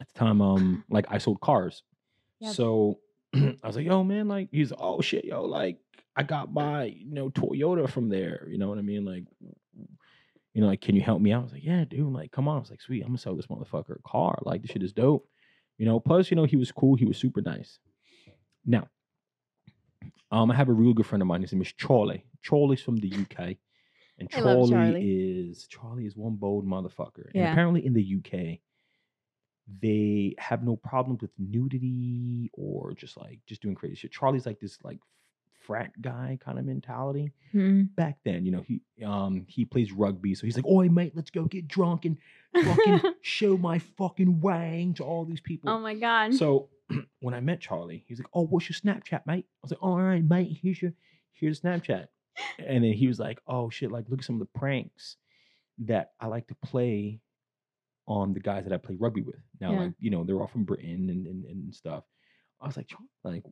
at 0.00 0.08
the 0.08 0.18
time, 0.18 0.40
um, 0.40 0.84
like 0.90 1.06
I 1.08 1.18
sold 1.18 1.40
cars, 1.40 1.82
Yep. 2.40 2.54
so 2.54 3.00
I 3.34 3.56
was 3.64 3.76
like, 3.76 3.86
yo, 3.86 4.04
man, 4.04 4.28
like 4.28 4.48
he's 4.52 4.72
oh 4.78 5.00
shit, 5.00 5.24
yo, 5.24 5.44
like 5.44 5.78
I 6.16 6.22
got 6.22 6.52
my 6.52 6.84
you 6.84 7.12
know 7.14 7.30
Toyota 7.30 7.88
from 7.88 8.08
there, 8.08 8.46
you 8.50 8.58
know 8.58 8.68
what 8.68 8.78
I 8.78 8.82
mean, 8.82 9.04
like. 9.04 9.24
You 10.54 10.62
know, 10.62 10.68
like, 10.68 10.80
can 10.80 10.96
you 10.96 11.02
help 11.02 11.20
me 11.20 11.30
out? 11.30 11.42
I 11.42 11.44
was 11.44 11.52
like, 11.52 11.62
yeah, 11.64 11.84
dude. 11.84 12.12
Like, 12.12 12.32
come 12.32 12.48
on. 12.48 12.56
I 12.56 12.60
was 12.60 12.70
like, 12.70 12.80
sweet. 12.80 13.02
I'm 13.02 13.08
gonna 13.08 13.18
sell 13.18 13.36
this 13.36 13.46
motherfucker 13.46 13.96
a 13.96 14.02
car. 14.02 14.40
Like, 14.42 14.62
this 14.62 14.72
shit 14.72 14.82
is 14.82 14.92
dope. 14.92 15.28
You 15.76 15.86
know, 15.86 16.00
plus, 16.00 16.30
you 16.32 16.36
know, 16.36 16.44
he 16.44 16.56
was 16.56 16.72
cool. 16.72 16.96
He 16.96 17.04
was 17.04 17.16
super 17.16 17.42
nice. 17.42 17.78
Now, 18.66 18.88
um, 20.32 20.50
I 20.50 20.56
have 20.56 20.68
a 20.68 20.72
real 20.72 20.94
good 20.94 21.06
friend 21.06 21.22
of 21.22 21.28
mine. 21.28 21.42
His 21.42 21.52
name 21.52 21.62
is 21.62 21.72
Charlie. 21.72 22.24
Charlie's 22.42 22.82
from 22.82 22.96
the 22.96 23.08
UK, 23.12 23.56
and 24.18 24.28
Charlie, 24.30 24.70
Charlie. 24.70 25.10
is 25.48 25.68
Charlie 25.68 26.06
is 26.06 26.16
one 26.16 26.34
bold 26.34 26.66
motherfucker. 26.66 27.26
And 27.26 27.34
Yeah. 27.36 27.52
apparently, 27.52 27.86
in 27.86 27.92
the 27.92 28.02
UK, 28.02 28.60
they 29.80 30.34
have 30.38 30.62
no 30.64 30.76
problems 30.76 31.20
with 31.20 31.30
nudity 31.38 32.50
or 32.54 32.92
just 32.94 33.16
like 33.16 33.40
just 33.46 33.60
doing 33.62 33.74
crazy 33.74 33.94
shit. 33.96 34.12
Charlie's 34.12 34.46
like 34.46 34.60
this 34.60 34.78
like 34.82 34.98
frat 35.60 35.92
guy 36.00 36.38
kind 36.42 36.58
of 36.58 36.64
mentality 36.64 37.32
Mhm. 37.54 37.94
back 37.94 38.18
then, 38.24 38.44
you 38.46 38.52
know, 38.52 38.62
he 38.62 38.80
um 39.04 39.44
he 39.48 39.64
plays 39.64 39.92
rugby, 39.92 40.34
so 40.34 40.46
he's 40.46 40.56
like, 40.56 40.66
"Oi, 40.66 40.88
mate, 40.88 41.12
let's 41.14 41.30
go 41.30 41.44
get 41.44 41.68
drunk 41.68 42.04
and 42.06 42.16
fucking 42.64 43.00
show 43.22 43.58
my 43.58 43.78
fucking 43.78 44.40
wang 44.40 44.94
to 44.94 45.04
all 45.04 45.24
these 45.24 45.40
people." 45.40 45.70
oh 45.70 45.78
my 45.78 45.94
god. 45.94 46.34
So 46.34 46.68
when 47.20 47.34
I 47.34 47.40
met 47.40 47.60
Charlie, 47.60 48.04
he 48.06 48.12
was 48.12 48.20
like, 48.20 48.28
"Oh, 48.32 48.46
what's 48.46 48.68
your 48.68 48.76
Snapchat, 48.78 49.26
mate?" 49.26 49.46
I 49.48 49.58
was 49.62 49.70
like, 49.72 49.82
"All 49.82 50.00
right, 50.00 50.24
mate, 50.24 50.58
here's 50.62 50.80
your 50.80 50.92
here's 51.32 51.60
Snapchat." 51.60 52.06
And 52.58 52.84
then 52.84 52.92
he 52.92 53.06
was 53.08 53.18
like, 53.18 53.40
"Oh 53.46 53.68
shit, 53.68 53.90
like 53.92 54.08
look 54.08 54.20
at 54.20 54.24
some 54.24 54.36
of 54.36 54.40
the 54.40 54.58
pranks 54.58 55.16
that 55.78 56.12
I 56.20 56.26
like 56.26 56.46
to 56.48 56.54
play 56.56 57.20
on 58.08 58.32
the 58.34 58.40
guys 58.40 58.64
that 58.64 58.72
I 58.72 58.78
play 58.78 58.96
rugby 58.98 59.22
with." 59.22 59.40
Now, 59.60 59.72
Yeah. 59.72 59.80
like 59.82 59.92
you 60.00 60.10
know, 60.10 60.24
they're 60.24 60.40
all 60.40 60.48
from 60.48 60.64
Britain 60.64 61.08
and 61.10 61.26
and, 61.26 61.44
and 61.44 61.72
stuff. 61.74 62.02
I 62.60 62.66
was 62.66 62.76
like, 62.76 62.90
like, 63.22 63.44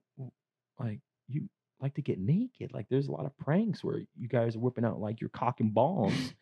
like 0.81 1.01
you 1.29 1.49
like 1.81 1.95
to 1.95 2.03
get 2.03 2.19
naked? 2.19 2.73
Like, 2.73 2.88
there's 2.88 3.07
a 3.07 3.12
lot 3.12 3.27
of 3.27 3.37
pranks 3.38 3.85
where 3.85 4.01
you 4.16 4.27
guys 4.29 4.57
are 4.57 4.59
whipping 4.59 4.85
out 4.85 4.99
like 5.01 5.21
your 5.21 5.31
cock 5.31 5.61
and 5.61 5.73
balls." 5.73 6.12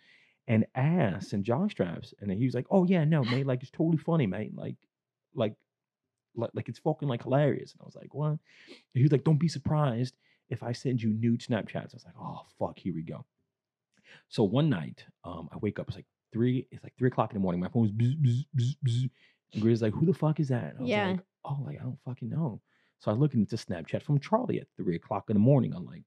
And 0.46 0.66
ass 0.74 1.32
and 1.32 1.42
jaw 1.42 1.66
straps, 1.68 2.12
and 2.20 2.28
then 2.28 2.36
he 2.36 2.44
was 2.44 2.52
like, 2.54 2.66
"Oh 2.70 2.84
yeah, 2.84 3.04
no, 3.04 3.24
mate, 3.24 3.46
like 3.46 3.62
it's 3.62 3.70
totally 3.70 3.96
funny, 3.96 4.26
mate. 4.26 4.54
Like, 4.54 4.76
like 5.34 5.54
like, 6.36 6.50
like 6.52 6.68
it's 6.68 6.78
fucking 6.80 7.08
like 7.08 7.22
hilarious. 7.22 7.72
And 7.72 7.80
I 7.80 7.86
was 7.86 7.94
like, 7.96 8.12
what? 8.12 8.26
And 8.28 8.38
he 8.92 9.02
was 9.02 9.10
like, 9.12 9.24
don't 9.24 9.38
be 9.38 9.48
surprised 9.48 10.16
if 10.50 10.62
I 10.62 10.72
send 10.72 11.00
you 11.02 11.14
nude 11.14 11.40
Snapchats. 11.40 11.94
I 11.94 11.94
was 11.94 12.04
like, 12.04 12.18
oh 12.20 12.42
fuck, 12.58 12.78
here 12.78 12.92
we 12.92 13.00
go. 13.02 13.24
So 14.28 14.44
one 14.44 14.68
night, 14.68 15.06
um, 15.24 15.48
I 15.50 15.56
wake 15.56 15.78
up, 15.78 15.88
it's 15.88 15.96
like 15.96 16.04
three, 16.34 16.66
it's 16.70 16.82
like 16.82 16.92
three 16.98 17.08
o'clock 17.08 17.30
in 17.30 17.36
the 17.36 17.40
morning. 17.40 17.60
My 17.62 17.68
phone's 17.68 17.92
bzz, 17.92 18.20
bzz, 18.20 18.44
bzz, 18.54 18.76
bzz. 18.86 19.10
And 19.54 19.62
Grizz 19.62 19.80
like, 19.80 19.94
who 19.94 20.04
the 20.04 20.12
fuck 20.12 20.40
is 20.40 20.48
that? 20.48 20.64
And 20.64 20.78
I 20.78 20.82
was 20.82 20.90
Yeah. 20.90 21.08
like, 21.08 21.20
oh, 21.46 21.58
like 21.64 21.80
I 21.80 21.84
don't 21.84 21.98
fucking 22.04 22.28
know. 22.28 22.60
So 22.98 23.10
I 23.10 23.14
look 23.14 23.32
a 23.34 23.36
Snapchat 23.36 24.02
from 24.02 24.18
Charlie 24.18 24.60
at 24.60 24.66
three 24.76 24.96
o'clock 24.96 25.30
in 25.30 25.34
the 25.34 25.40
morning 25.40 25.72
on 25.72 25.86
like 25.86 26.04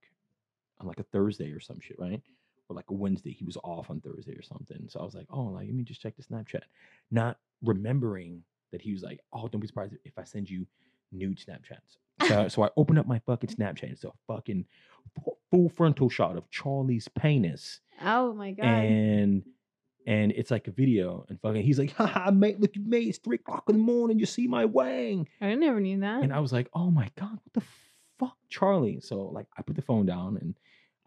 on 0.79 0.87
like 0.87 0.99
a 0.99 1.03
Thursday 1.03 1.51
or 1.51 1.59
some 1.59 1.79
shit, 1.79 1.97
right? 1.99 2.21
Or 2.69 2.75
like 2.75 2.89
a 2.89 2.93
Wednesday. 2.93 3.31
He 3.31 3.45
was 3.45 3.57
off 3.63 3.89
on 3.89 4.01
Thursday 4.01 4.33
or 4.33 4.41
something. 4.43 4.85
So 4.89 4.99
I 4.99 5.03
was 5.03 5.15
like, 5.15 5.27
oh, 5.29 5.43
like 5.45 5.67
let 5.67 5.75
me 5.75 5.83
just 5.83 6.01
check 6.01 6.15
the 6.17 6.23
Snapchat. 6.23 6.63
Not 7.09 7.37
remembering 7.63 8.43
that 8.71 8.81
he 8.81 8.91
was 8.91 9.01
like, 9.03 9.21
oh, 9.33 9.47
don't 9.47 9.61
be 9.61 9.67
surprised 9.67 9.95
if 10.03 10.17
I 10.17 10.23
send 10.23 10.49
you 10.49 10.67
nude 11.11 11.39
Snapchats. 11.39 11.97
So, 12.27 12.47
so 12.49 12.63
I 12.63 12.69
opened 12.75 12.99
up 12.99 13.07
my 13.07 13.19
fucking 13.19 13.49
Snapchat. 13.55 13.91
It's 13.91 14.03
a 14.03 14.11
fucking 14.27 14.65
full 15.51 15.69
frontal 15.69 16.09
shot 16.09 16.35
of 16.37 16.49
Charlie's 16.51 17.07
penis, 17.07 17.79
oh 18.01 18.33
my 18.33 18.51
god. 18.51 18.65
and 18.65 19.43
and 20.08 20.32
it's 20.32 20.50
like 20.50 20.67
a 20.67 20.72
video. 20.72 21.26
And 21.30 21.39
fucking, 21.41 21.62
he's 21.62 21.78
like, 21.78 21.91
haha, 21.91 22.32
mate, 22.32 22.60
look 22.60 22.76
at 22.76 22.82
me. 22.82 23.02
It's 23.10 23.17
three 23.20 23.36
o'clock 23.36 23.65
in 23.67 23.76
the 23.76 23.82
morning. 23.82 24.17
You 24.17 24.26
see 24.26 24.48
my 24.48 24.65
wang. 24.65 25.28
I 25.41 25.54
never 25.56 25.80
knew 25.82 26.00
that. 26.00 26.24
And 26.24 26.34
I 26.34 26.39
was 26.39 26.54
like, 26.54 26.70
oh 26.74 26.89
my 26.89 27.12
God, 27.20 27.34
what 27.34 27.54
the 27.54 27.62
fuck, 28.17 28.38
Charlie? 28.50 29.02
So 29.02 29.24
like 29.26 29.48
I 29.58 29.62
put 29.62 29.76
the 29.76 29.82
phone 29.82 30.06
down 30.06 30.38
and 30.38 30.56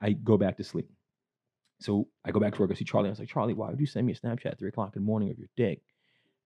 I 0.00 0.12
go 0.12 0.36
back 0.36 0.58
to 0.58 0.64
sleep. 0.64 0.90
So 1.80 2.08
I 2.26 2.30
go 2.30 2.40
back 2.40 2.54
to 2.54 2.60
work. 2.60 2.70
I 2.70 2.74
see 2.74 2.84
Charlie. 2.84 3.08
I 3.08 3.10
was 3.10 3.18
like, 3.18 3.30
Charlie, 3.30 3.54
why 3.54 3.70
would 3.70 3.80
you 3.80 3.86
send 3.86 4.06
me 4.06 4.12
a 4.12 4.16
Snapchat 4.16 4.46
at 4.46 4.58
three 4.58 4.68
o'clock 4.68 4.94
in 4.94 5.02
the 5.02 5.06
morning 5.06 5.30
of 5.30 5.38
your 5.38 5.48
dick? 5.56 5.80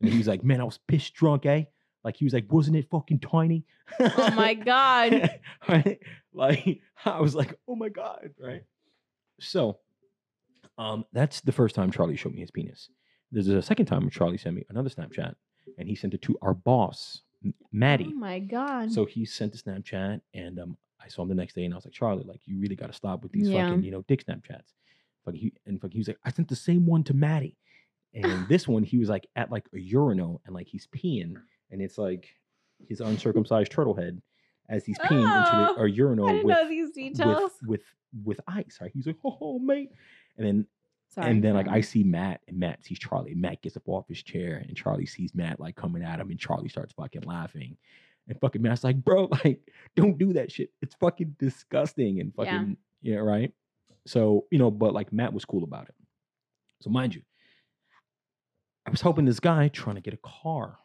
And 0.00 0.10
he 0.10 0.16
was 0.16 0.28
like, 0.28 0.44
Man, 0.44 0.60
I 0.60 0.64
was 0.64 0.78
pissed 0.86 1.14
drunk, 1.14 1.46
eh? 1.46 1.64
Like 2.04 2.18
he 2.18 2.24
was 2.24 2.34
like, 2.34 2.52
wasn't 2.52 2.76
it 2.76 2.88
fucking 2.90 3.18
tiny? 3.20 3.64
Oh 3.98 4.30
my 4.36 4.54
god. 4.72 5.40
right? 5.68 5.98
Like 6.32 6.80
I 7.04 7.20
was 7.20 7.34
like, 7.34 7.58
oh 7.66 7.74
my 7.74 7.88
god, 7.88 8.30
right? 8.38 8.62
So, 9.40 9.78
um, 10.78 11.04
that's 11.12 11.40
the 11.40 11.52
first 11.52 11.74
time 11.74 11.90
Charlie 11.90 12.16
showed 12.16 12.34
me 12.34 12.40
his 12.40 12.50
penis. 12.50 12.88
There's 13.32 13.48
a 13.48 13.62
second 13.62 13.86
time 13.86 14.08
Charlie 14.10 14.38
sent 14.38 14.56
me 14.56 14.64
another 14.70 14.88
Snapchat, 14.90 15.34
and 15.78 15.88
he 15.88 15.94
sent 15.94 16.14
it 16.14 16.22
to 16.22 16.36
our 16.42 16.54
boss, 16.54 17.22
M- 17.44 17.54
Maddie. 17.72 18.10
Oh 18.14 18.18
my 18.18 18.38
god. 18.38 18.92
So 18.92 19.04
he 19.04 19.24
sent 19.24 19.54
a 19.54 19.58
Snapchat, 19.58 20.20
and 20.34 20.58
um, 20.60 20.76
I 21.04 21.08
saw 21.08 21.22
him 21.22 21.28
the 21.28 21.34
next 21.34 21.54
day, 21.54 21.64
and 21.64 21.74
I 21.74 21.76
was 21.76 21.84
like, 21.84 21.94
Charlie, 21.94 22.24
like 22.24 22.40
you 22.44 22.58
really 22.60 22.76
got 22.76 22.86
to 22.88 22.92
stop 22.92 23.22
with 23.22 23.32
these 23.32 23.48
Yeah. 23.48 23.68
fucking, 23.68 23.84
you 23.84 23.90
know, 23.90 24.02
dick 24.08 24.24
Snapchats. 24.26 24.72
Fucking, 25.24 25.40
he, 25.40 25.52
and 25.66 25.80
fucking, 25.80 25.92
he 25.92 25.98
was 25.98 26.08
like, 26.08 26.18
I 26.24 26.30
sent 26.30 26.48
the 26.48 26.56
same 26.56 26.86
one 26.86 27.02
to 27.04 27.14
Maddie, 27.14 27.56
and 28.12 28.46
this 28.48 28.68
one 28.68 28.82
he 28.84 28.98
was 28.98 29.08
like 29.08 29.26
at 29.36 29.50
like 29.50 29.64
a 29.74 29.78
urinal, 29.80 30.40
and 30.46 30.54
like 30.54 30.66
he's 30.68 30.86
peeing, 30.88 31.34
and 31.70 31.80
it's 31.82 31.98
like 31.98 32.28
his 32.88 33.00
uncircumcised 33.00 33.70
turtle 33.72 33.94
head 33.94 34.20
as 34.68 34.84
he's 34.84 34.98
peeing 34.98 35.24
Oh, 35.26 35.38
into 35.38 35.74
the, 35.74 35.82
a 35.82 35.88
urinal 35.88 36.28
I 36.28 36.32
didn't 36.32 36.46
with, 36.46 36.56
know 36.56 36.68
these 36.68 36.90
details. 36.92 37.52
with 37.62 37.68
with 37.68 37.82
with 38.24 38.40
ice. 38.46 38.78
Right? 38.80 38.90
He's 38.94 39.06
like, 39.06 39.16
oh 39.24 39.58
mate, 39.58 39.90
and 40.36 40.46
then 40.46 40.66
Sorry. 41.08 41.30
and 41.30 41.42
then 41.44 41.54
like 41.54 41.68
I 41.68 41.80
see 41.80 42.02
Matt, 42.02 42.40
and 42.48 42.58
Matt 42.58 42.84
sees 42.84 42.98
Charlie. 42.98 43.34
Matt 43.34 43.62
gets 43.62 43.76
up 43.76 43.88
off 43.88 44.08
his 44.08 44.22
chair, 44.22 44.56
and 44.66 44.76
Charlie 44.76 45.06
sees 45.06 45.34
Matt 45.34 45.60
like 45.60 45.76
coming 45.76 46.02
at 46.02 46.20
him, 46.20 46.30
and 46.30 46.38
Charlie 46.38 46.68
starts 46.68 46.92
fucking 46.94 47.22
laughing. 47.22 47.76
And 48.26 48.40
fucking 48.40 48.62
Matt's 48.62 48.84
like, 48.84 48.96
bro, 48.96 49.28
like, 49.44 49.60
don't 49.96 50.16
do 50.18 50.32
that 50.32 50.50
shit. 50.50 50.70
It's 50.80 50.94
fucking 50.94 51.36
disgusting. 51.38 52.20
And 52.20 52.32
Yeah. 52.38 52.44
fucking, 52.44 52.76
yeah, 53.02 53.16
right. 53.16 53.52
So, 54.06 54.46
you 54.50 54.58
know, 54.58 54.70
but 54.70 54.94
like 54.94 55.12
Matt 55.12 55.32
was 55.32 55.44
cool 55.44 55.62
about 55.62 55.88
it. 55.88 55.94
So 56.80 56.88
mind 56.90 57.14
you, 57.14 57.22
I 58.86 58.90
was 58.90 59.00
helping 59.02 59.24
this 59.24 59.40
guy 59.40 59.68
trying 59.68 59.96
to 59.96 60.02
get 60.02 60.14
a 60.14 60.18
car. 60.22 60.78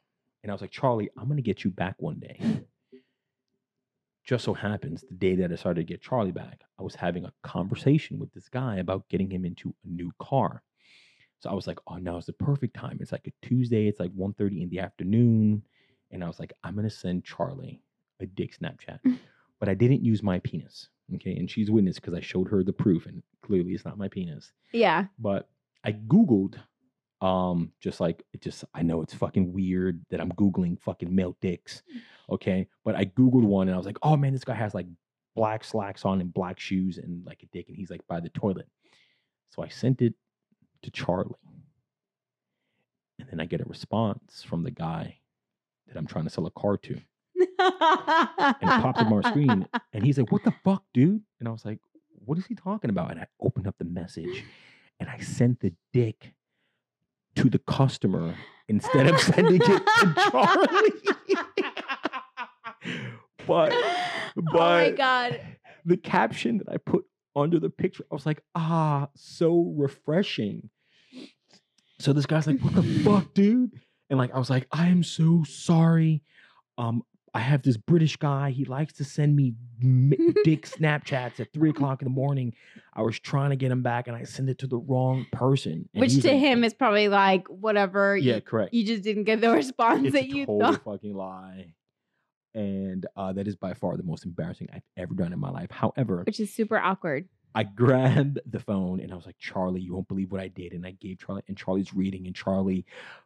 And 0.43 0.51
I 0.51 0.53
was 0.53 0.61
like, 0.61 0.71
Charlie, 0.71 1.09
I'm 1.17 1.27
gonna 1.27 1.41
get 1.41 1.63
you 1.63 1.71
back 1.71 1.95
one 1.99 2.19
day. 2.19 2.39
Just 4.29 4.45
so 4.45 4.53
happens 4.53 5.03
the 5.09 5.15
day 5.15 5.33
that 5.37 5.51
I 5.51 5.55
started 5.55 5.87
to 5.87 5.91
get 5.91 6.03
Charlie 6.03 6.31
back, 6.31 6.61
I 6.79 6.83
was 6.83 6.93
having 6.93 7.25
a 7.25 7.33
conversation 7.41 8.19
with 8.19 8.31
this 8.31 8.47
guy 8.47 8.75
about 8.75 9.09
getting 9.09 9.27
him 9.27 9.43
into 9.43 9.73
a 9.83 9.87
new 9.89 10.11
car. 10.19 10.61
So 11.39 11.49
I 11.49 11.55
was 11.55 11.65
like, 11.65 11.79
oh, 11.87 11.95
now 11.95 12.17
is 12.17 12.27
the 12.27 12.33
perfect 12.33 12.75
time. 12.75 12.99
It's 13.01 13.11
like 13.11 13.25
a 13.25 13.47
Tuesday. 13.47 13.87
It's 13.87 13.99
like 13.99 14.11
1.30 14.11 14.61
in 14.61 14.69
the 14.69 14.81
afternoon. 14.81 15.63
And 16.11 16.23
I 16.23 16.27
was 16.27 16.39
like, 16.39 16.53
I'm 16.63 16.75
going 16.75 16.87
to 16.87 16.95
send 16.95 17.23
Charlie 17.23 17.81
a 18.19 18.27
dick 18.27 18.55
Snapchat. 18.55 18.99
but 19.59 19.67
I 19.67 19.73
didn't 19.73 20.05
use 20.05 20.21
my 20.21 20.37
penis. 20.37 20.89
Okay. 21.15 21.35
And 21.35 21.49
she's 21.49 21.71
witness 21.71 21.95
because 21.95 22.13
I 22.13 22.21
showed 22.21 22.49
her 22.49 22.63
the 22.63 22.71
proof. 22.71 23.07
And 23.07 23.23
clearly 23.41 23.71
it's 23.71 23.83
not 23.83 23.97
my 23.97 24.09
penis. 24.09 24.51
yeah. 24.71 25.05
But 25.17 25.49
I 25.83 25.93
Googled, 25.93 26.53
um, 27.21 27.71
just 27.79 27.99
like, 27.99 28.23
it 28.33 28.41
just, 28.41 28.63
I 28.73 28.81
know 28.81 29.01
it's 29.01 29.13
fucking 29.13 29.51
weird 29.53 30.05
that 30.09 30.21
I'm 30.21 30.31
Googling 30.33 30.79
fucking 30.79 31.13
male 31.13 31.35
dicks. 31.41 31.83
Okay. 32.29 32.67
But 32.85 32.95
I 32.95 33.05
Googled 33.05 33.43
one 33.43 33.67
and 33.67 33.75
I 33.75 33.77
was 33.77 33.85
like, 33.85 33.97
oh 34.03 34.15
man, 34.15 34.33
this 34.33 34.43
guy 34.43 34.53
has 34.53 34.73
like 34.73 34.87
black 35.35 35.63
slacks 35.63 36.05
on 36.05 36.21
and 36.21 36.33
black 36.33 36.59
shoes 36.59 36.97
and 36.97 37.25
like 37.25 37.43
a 37.43 37.47
dick. 37.47 37.67
And 37.67 37.77
he's 37.77 37.89
like 37.89 38.05
by 38.07 38.19
the 38.19 38.29
toilet. 38.29 38.67
So 39.49 39.63
I 39.63 39.67
sent 39.67 40.01
it 40.01 40.13
to 40.83 40.91
Charlie. 40.91 41.35
And 43.19 43.27
then 43.29 43.39
I 43.41 43.45
get 43.45 43.61
a 43.61 43.65
response 43.65 44.43
from 44.43 44.63
the 44.63 44.71
guy 44.71 45.17
that 45.87 45.97
I'm 45.97 46.07
trying 46.07 46.23
to 46.23 46.29
sell 46.29 46.45
a 46.45 46.51
car 46.51 46.77
to. 46.77 46.93
and 47.35 48.55
it 48.61 48.81
popped 48.81 48.99
up 48.99 49.07
on 49.07 49.13
our 49.13 49.23
screen. 49.23 49.67
And 49.93 50.05
he's 50.05 50.17
like, 50.17 50.31
What 50.31 50.43
the 50.43 50.53
fuck, 50.63 50.83
dude? 50.93 51.21
And 51.39 51.47
I 51.49 51.51
was 51.51 51.65
like, 51.65 51.79
What 52.25 52.37
is 52.37 52.45
he 52.45 52.55
talking 52.55 52.89
about? 52.89 53.11
And 53.11 53.19
I 53.19 53.27
opened 53.41 53.67
up 53.67 53.75
the 53.77 53.85
message 53.85 54.45
and 54.99 55.09
I 55.09 55.17
sent 55.19 55.59
the 55.59 55.73
dick 55.91 56.33
to 57.35 57.49
the 57.49 57.59
customer 57.59 58.35
instead 58.67 59.07
of 59.07 59.19
sending 59.19 59.61
it 59.61 59.65
to 59.65 60.13
Charlie. 60.31 60.91
but 63.47 63.73
but, 64.35 64.55
oh 64.55 64.57
my 64.57 64.91
god. 64.91 65.41
the 65.85 65.97
caption 65.97 66.59
that 66.59 66.69
I 66.69 66.77
put 66.77 67.05
under 67.35 67.59
the 67.59 67.69
picture, 67.69 68.05
I 68.11 68.15
was 68.15 68.25
like, 68.25 68.41
ah, 68.55 69.07
so 69.15 69.73
refreshing. 69.75 70.69
So 71.99 72.13
this 72.13 72.25
guy's 72.25 72.47
like, 72.47 72.59
what 72.61 72.75
the 72.75 72.83
fuck, 73.03 73.33
dude? 73.33 73.71
And 74.09 74.17
like, 74.17 74.33
I 74.33 74.39
was 74.39 74.49
like, 74.49 74.67
I 74.71 74.87
am 74.87 75.03
so 75.03 75.43
sorry. 75.43 76.23
Um, 76.77 77.03
I 77.33 77.39
have 77.39 77.61
this 77.61 77.77
British 77.77 78.17
guy. 78.17 78.51
He 78.51 78.65
likes 78.65 78.93
to 78.93 79.03
send 79.03 79.35
me 79.35 79.53
dick 80.43 80.65
Snapchats 80.65 81.39
at 81.39 81.53
three 81.53 81.69
o'clock 81.69 82.01
in 82.01 82.05
the 82.05 82.09
morning. 82.13 82.53
I 82.93 83.01
was 83.01 83.19
trying 83.19 83.51
to 83.51 83.55
get 83.55 83.71
him 83.71 83.81
back, 83.83 84.07
and 84.07 84.15
I 84.17 84.23
send 84.23 84.49
it 84.49 84.57
to 84.59 84.67
the 84.67 84.77
wrong 84.77 85.25
person. 85.31 85.87
Which 85.93 86.21
to 86.21 86.27
like, 86.31 86.39
him 86.39 86.63
is 86.63 86.73
probably 86.73 87.07
like 87.07 87.47
whatever. 87.47 88.17
yeah, 88.17 88.35
You, 88.35 88.41
correct. 88.41 88.73
you 88.73 88.85
just 88.85 89.03
didn't 89.03 89.23
get 89.25 89.41
the 89.41 89.49
response 89.53 90.05
it's 90.05 90.13
that 90.13 90.23
a 90.23 90.27
you 90.27 90.45
total 90.45 90.73
thought. 90.73 90.83
fucking 90.83 91.13
lie. 91.13 91.73
And 92.55 93.05
uh, 93.15 93.31
that 93.33 93.47
is 93.47 93.55
by 93.55 93.73
far 93.75 93.95
the 93.95 94.03
most 94.03 94.25
embarrassing 94.25 94.69
I've 94.73 94.81
ever 94.97 95.13
done 95.13 95.31
in 95.33 95.39
my 95.39 95.51
life. 95.51 95.69
However, 95.69 96.23
Which 96.25 96.39
is 96.39 96.51
super 96.53 96.77
awkward. 96.79 97.29
I 97.55 97.63
grabbed 97.63 98.39
the 98.45 98.59
phone 98.59 98.99
and 98.99 99.11
I 99.11 99.15
was 99.15 99.25
like, 99.25 99.37
Charlie, 99.39 99.81
you 99.81 99.93
won't 99.93 100.07
believe 100.07 100.31
what 100.31 100.39
I 100.41 100.47
did. 100.49 100.71
And 100.73 100.85
I 100.85 100.91
gave 100.91 101.17
Charlie, 101.19 101.41
and 101.47 101.57
Charlie's 101.57 101.93
reading, 101.93 102.27
and 102.27 102.35
Charlie 102.35 102.85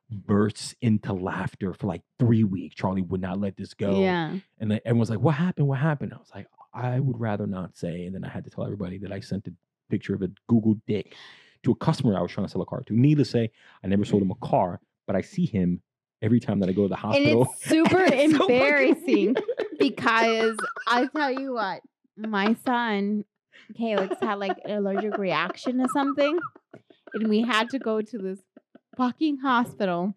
bursts 0.09 0.75
into 0.81 1.13
laughter 1.13 1.73
for 1.73 1.87
like 1.87 2.01
three 2.19 2.43
weeks. 2.43 2.75
Charlie 2.75 3.01
would 3.01 3.21
not 3.21 3.39
let 3.39 3.57
this 3.57 3.73
go. 3.73 3.99
Yeah. 4.01 4.35
And 4.59 4.79
everyone's 4.85 5.09
like, 5.09 5.19
What 5.19 5.35
happened? 5.35 5.67
What 5.67 5.79
happened? 5.79 6.13
I 6.13 6.17
was 6.17 6.31
like, 6.33 6.47
I 6.73 6.99
would 6.99 7.19
rather 7.19 7.47
not 7.47 7.75
say. 7.77 8.05
And 8.05 8.15
then 8.15 8.23
I 8.23 8.29
had 8.29 8.43
to 8.45 8.49
tell 8.49 8.63
everybody 8.63 8.97
that 8.99 9.11
I 9.11 9.19
sent 9.19 9.47
a 9.47 9.53
picture 9.89 10.15
of 10.15 10.21
a 10.21 10.31
Google 10.47 10.75
dick 10.87 11.15
to 11.63 11.71
a 11.71 11.75
customer 11.75 12.17
I 12.17 12.21
was 12.21 12.31
trying 12.31 12.45
to 12.47 12.51
sell 12.51 12.61
a 12.61 12.65
car 12.65 12.81
to. 12.87 12.93
Needless 12.99 13.29
to 13.29 13.31
say, 13.31 13.51
I 13.83 13.87
never 13.87 14.05
sold 14.05 14.21
him 14.21 14.31
a 14.31 14.35
car, 14.47 14.79
but 15.05 15.15
I 15.15 15.21
see 15.21 15.45
him 15.45 15.81
every 16.21 16.39
time 16.39 16.59
that 16.61 16.69
I 16.69 16.71
go 16.71 16.83
to 16.83 16.87
the 16.89 16.95
And 16.95 17.01
hospital. 17.01 17.47
it's 17.53 17.65
super 17.69 18.01
It's 18.03 18.33
embarrassing 18.33 19.33
weird. 19.35 19.43
because 19.79 20.57
I 20.87 21.07
tell 21.07 21.31
you 21.31 21.53
what, 21.53 21.81
my 22.17 22.55
son, 22.65 23.25
Calix, 23.73 24.15
had 24.21 24.35
like 24.39 24.57
an 24.65 24.71
allergic 24.71 25.17
reaction 25.17 25.77
to 25.79 25.87
something. 25.93 26.37
And 27.13 27.27
we 27.27 27.41
had 27.41 27.69
to 27.71 27.79
go 27.79 28.01
to 28.01 28.17
this 28.17 28.39
fucking 28.97 29.37
hospital. 29.39 30.15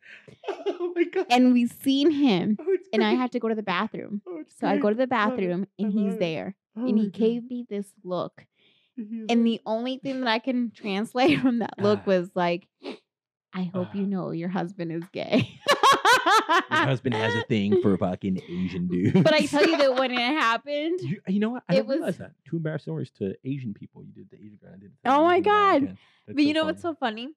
oh 0.66 0.92
my 0.95 1.05
God. 1.05 1.27
And 1.31 1.53
we 1.53 1.66
seen 1.66 2.11
him. 2.11 2.57
Oh, 2.61 2.77
And 2.92 3.03
I 3.05 3.14
had 3.14 3.33
to 3.33 3.38
go 3.40 3.49
to 3.49 3.55
the 3.55 3.62
bathroom. 3.62 4.23
Oh, 4.27 4.42
So 4.59 4.66
I 4.66 4.79
go 4.79 4.88
to 4.90 4.95
the 4.97 5.07
bathroom 5.07 5.66
and 5.79 5.92
he's 5.92 6.14
it. 6.14 6.21
there. 6.21 6.55
Oh 6.77 6.87
And 6.87 6.99
he 6.99 7.05
God. 7.07 7.12
gave 7.12 7.51
me 7.51 7.66
this 7.69 7.87
look. 8.05 8.47
He's 8.97 9.07
And 9.29 9.40
like- 9.40 9.45
the 9.45 9.61
only 9.66 9.99
thing 9.99 10.21
that 10.21 10.29
I 10.29 10.38
can 10.38 10.71
translate 10.71 11.40
from 11.42 11.59
that 11.61 11.75
look 11.79 12.01
Ah. 12.03 12.07
was 12.07 12.31
like, 12.35 12.66
I 13.53 13.64
hope 13.75 13.95
you 13.95 14.03
Ah. 14.05 14.09
know 14.09 14.31
your 14.31 14.49
husband 14.51 14.92
is 14.92 15.05
gay. 15.12 15.59
Your 16.27 16.62
husband 16.71 17.15
has 17.15 17.35
a 17.35 17.43
thing 17.45 17.81
for 17.83 17.97
fucking 17.97 18.41
Asian 18.49 18.89
dudes. 18.89 19.21
But 19.23 19.33
I 19.35 19.41
tell 19.47 19.67
you 19.67 19.77
that 19.79 19.95
when 19.97 20.11
it 20.11 20.19
happened, 20.19 21.01
you, 21.03 21.21
you 21.29 21.41
know 21.41 21.51
what? 21.51 21.62
I 21.69 21.77
it 21.77 21.87
was- 21.87 22.17
that. 22.19 22.33
Two 22.45 22.57
embarrassing 22.57 22.85
stories 22.85 23.11
to 23.19 23.35
Asian 23.45 23.75
people. 23.75 24.03
You 24.05 24.12
did 24.12 24.31
the 24.31 24.37
Asian 24.37 24.59
guy. 24.62 24.69
I 24.75 24.79
did 24.79 24.93
the 25.03 25.11
Oh 25.11 25.25
my 25.25 25.41
God. 25.41 25.97
but 26.27 26.39
you 26.39 26.49
so 26.55 26.61
know 26.61 26.65
what's 26.67 26.83
so 26.83 26.95
funny? 26.95 27.29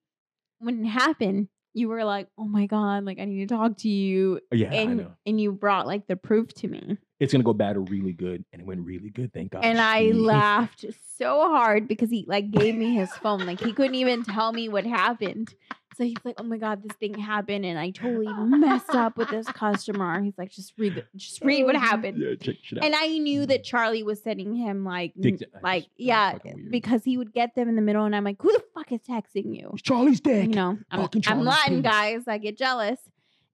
When 0.60 0.84
it 0.86 0.90
happened, 0.90 1.48
you 1.74 1.88
were 1.88 2.04
like, 2.04 2.28
"Oh 2.38 2.46
my 2.48 2.66
god, 2.66 3.06
like 3.06 3.20
I 3.20 3.26
need 3.26 3.48
to 3.48 3.56
talk 3.56 3.78
to 3.78 3.90
you," 3.90 4.40
Oh, 4.52 4.56
yeah, 4.56 4.72
I 4.72 4.76
and 4.76 4.98
know. 4.98 5.12
and 5.26 5.40
you 5.40 5.52
brought 5.52 5.88
like 5.88 6.08
the 6.08 6.16
proof 6.18 6.52
to 6.56 6.68
me, 6.68 6.98
It's 7.20 7.32
gonna 7.32 7.44
go 7.46 7.54
bad 7.54 7.78
or 7.78 7.82
really 7.82 8.12
good, 8.12 8.44
and 8.52 8.62
it 8.62 8.66
went 8.66 8.82
really 8.86 9.10
good. 9.10 9.32
Thank 9.32 9.52
God. 9.52 9.64
and 9.64 9.80
I 9.80 10.02
laughed 10.14 10.84
so 11.18 11.48
hard 11.48 11.88
because 11.88 12.10
he 12.10 12.26
like 12.28 12.50
gave 12.52 12.76
me 12.76 12.96
his 12.96 13.12
phone, 13.14 13.46
like 13.46 13.62
he 13.62 13.72
couldn't 13.72 13.96
even 13.96 14.24
tell 14.24 14.52
me 14.52 14.68
what 14.68 14.86
happened. 14.86 15.54
So 16.00 16.06
he's 16.06 16.16
like, 16.24 16.36
"Oh 16.38 16.44
my 16.44 16.58
god, 16.58 16.82
this 16.82 16.96
thing 16.96 17.14
happened, 17.14 17.66
and 17.66 17.78
I 17.78 17.90
totally 17.90 18.32
messed 18.32 18.96
up 18.96 19.18
with 19.18 19.30
this 19.30 19.46
customer." 19.48 20.22
He's 20.22 20.38
like, 20.38 20.50
"Just 20.50 20.72
read, 20.78 20.96
the, 20.96 21.04
just 21.14 21.42
read 21.44 21.66
what 21.66 21.76
happened." 21.76 22.22
Yeah, 22.22 22.36
check 22.40 22.56
shit 22.64 22.78
out. 22.78 22.86
And 22.86 22.96
I 22.96 23.18
knew 23.18 23.46
that 23.46 23.64
mm-hmm. 23.64 23.64
Charlie 23.64 24.04
was 24.04 24.24
sending 24.24 24.56
him 24.56 24.86
like, 24.86 25.12
Dick- 25.20 25.44
like 25.62 25.88
yeah, 25.98 26.38
because 26.70 27.04
he 27.04 27.18
would 27.18 27.34
get 27.34 27.54
them 27.56 27.68
in 27.68 27.76
the 27.76 27.82
middle, 27.82 28.06
and 28.06 28.16
I'm 28.16 28.24
like, 28.24 28.42
"Who 28.42 28.50
the 28.50 28.64
fuck 28.74 28.94
is 28.94 29.02
texting 29.02 29.54
you?" 29.54 29.72
It's 29.74 29.82
Charlie's 29.82 30.22
dick. 30.22 30.48
you 30.48 30.56
know, 30.56 30.78
I'm, 30.90 31.10
I'm 31.28 31.82
guys. 31.82 32.30
I 32.30 32.38
get 32.38 32.58
jealous. 32.58 33.00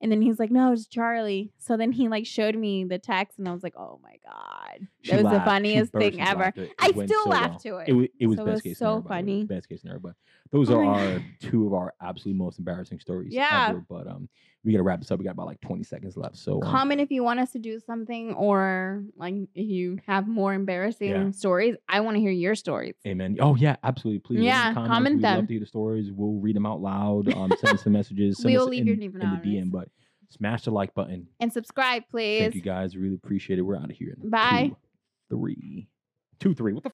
And 0.01 0.11
then 0.11 0.21
he's 0.21 0.39
like, 0.39 0.51
no, 0.51 0.73
it's 0.73 0.87
Charlie. 0.87 1.51
So 1.57 1.77
then 1.77 1.91
he 1.93 2.09
like 2.09 2.25
showed 2.25 2.55
me 2.55 2.83
the 2.83 2.99
text, 2.99 3.39
and 3.39 3.47
I 3.47 3.53
was 3.53 3.63
like, 3.63 3.75
oh 3.77 3.99
my 4.03 4.17
god, 4.29 4.87
She 5.01 5.11
that 5.11 5.15
was 5.17 5.23
laughed. 5.25 5.45
the 5.45 5.49
funniest 5.49 5.93
thing 5.93 6.19
ever. 6.21 6.43
laughter. 6.43 6.63
It 6.63 6.71
I 6.79 6.91
still 6.91 7.23
so 7.23 7.29
laughed 7.29 7.65
well. 7.65 7.75
to 7.75 7.77
it. 7.77 7.87
It 7.89 7.93
was, 7.93 8.07
it 8.19 8.27
was 8.27 8.35
So 8.37 8.41
it 8.41 8.45
best 8.45 8.53
was 8.55 8.61
case 8.61 8.77
so 8.77 8.85
scenario. 8.85 9.07
funny. 9.07 9.43
Best 9.45 9.69
case 9.69 9.81
scenario, 9.81 10.01
but 10.01 10.13
those 10.51 10.69
Oh 10.69 10.79
are 10.81 10.83
our 10.85 11.21
two 11.39 11.65
of 11.65 11.73
our 11.73 11.93
absolutely 12.01 12.37
most 12.43 12.59
embarrassing 12.59 12.99
stories 12.99 13.33
Yeah. 13.33 13.69
ever. 13.69 13.83
But 13.89 14.07
um, 14.07 14.27
we 14.65 14.73
gotta 14.73 14.83
wrap 14.83 14.99
this 14.99 15.11
up. 15.11 15.17
We 15.19 15.25
got 15.25 15.31
about 15.31 15.47
like 15.47 15.61
twenty 15.61 15.83
seconds 15.83 16.17
left. 16.17 16.35
So 16.37 16.61
um, 16.61 16.69
Comment 16.71 16.99
if 16.99 17.09
you 17.09 17.23
want 17.23 17.39
us 17.39 17.51
to 17.53 17.59
do 17.59 17.79
something, 17.79 18.33
or 18.33 19.03
like 19.15 19.33
if 19.55 19.67
you 19.69 19.97
have 20.07 20.27
more 20.27 20.53
embarrassing 20.53 21.09
Yeah. 21.09 21.31
stories. 21.31 21.75
I 21.87 22.01
want 22.01 22.15
to 22.15 22.21
hear 22.21 22.31
your 22.31 22.55
stories. 22.55 22.95
Amen. 23.07 23.37
Oh 23.39 23.55
yeah, 23.55 23.77
absolutely. 23.83 24.19
Please. 24.19 24.43
Yeah, 24.43 24.73
comment, 24.73 24.91
comment 24.91 25.21
them. 25.21 25.35
love 25.37 25.47
to 25.47 25.53
hear 25.53 25.59
the 25.61 25.65
stories. 25.65 26.11
We'll 26.11 26.39
read 26.41 26.55
them 26.57 26.65
out 26.65 26.81
loud. 26.81 27.31
Um, 27.33 27.51
send 27.59 27.73
us 27.73 27.83
some 27.83 27.93
messages. 27.93 28.41
We'll 28.43 28.67
leave 28.67 28.81
in, 28.81 28.87
your 28.87 28.95
name 28.97 29.13
in 29.15 29.19
the. 29.19 29.25
DM. 29.25 29.71
But 29.71 29.89
smash 30.29 30.63
the 30.63 30.71
like 30.71 30.93
button. 30.93 31.27
And 31.39 31.51
subscribe, 31.51 32.03
please. 32.09 32.41
Thank 32.41 32.55
you 32.55 32.61
guys. 32.61 32.95
Really 32.95 33.15
appreciate 33.15 33.59
it. 33.59 33.61
We're 33.61 33.77
out 33.77 33.89
of 33.89 33.95
here. 33.95 34.17
Bye. 34.23 34.71
Two, 35.29 35.37
three, 35.37 35.87
two, 36.39 36.53
three. 36.53 36.73
What 36.73 36.83
the 36.83 36.83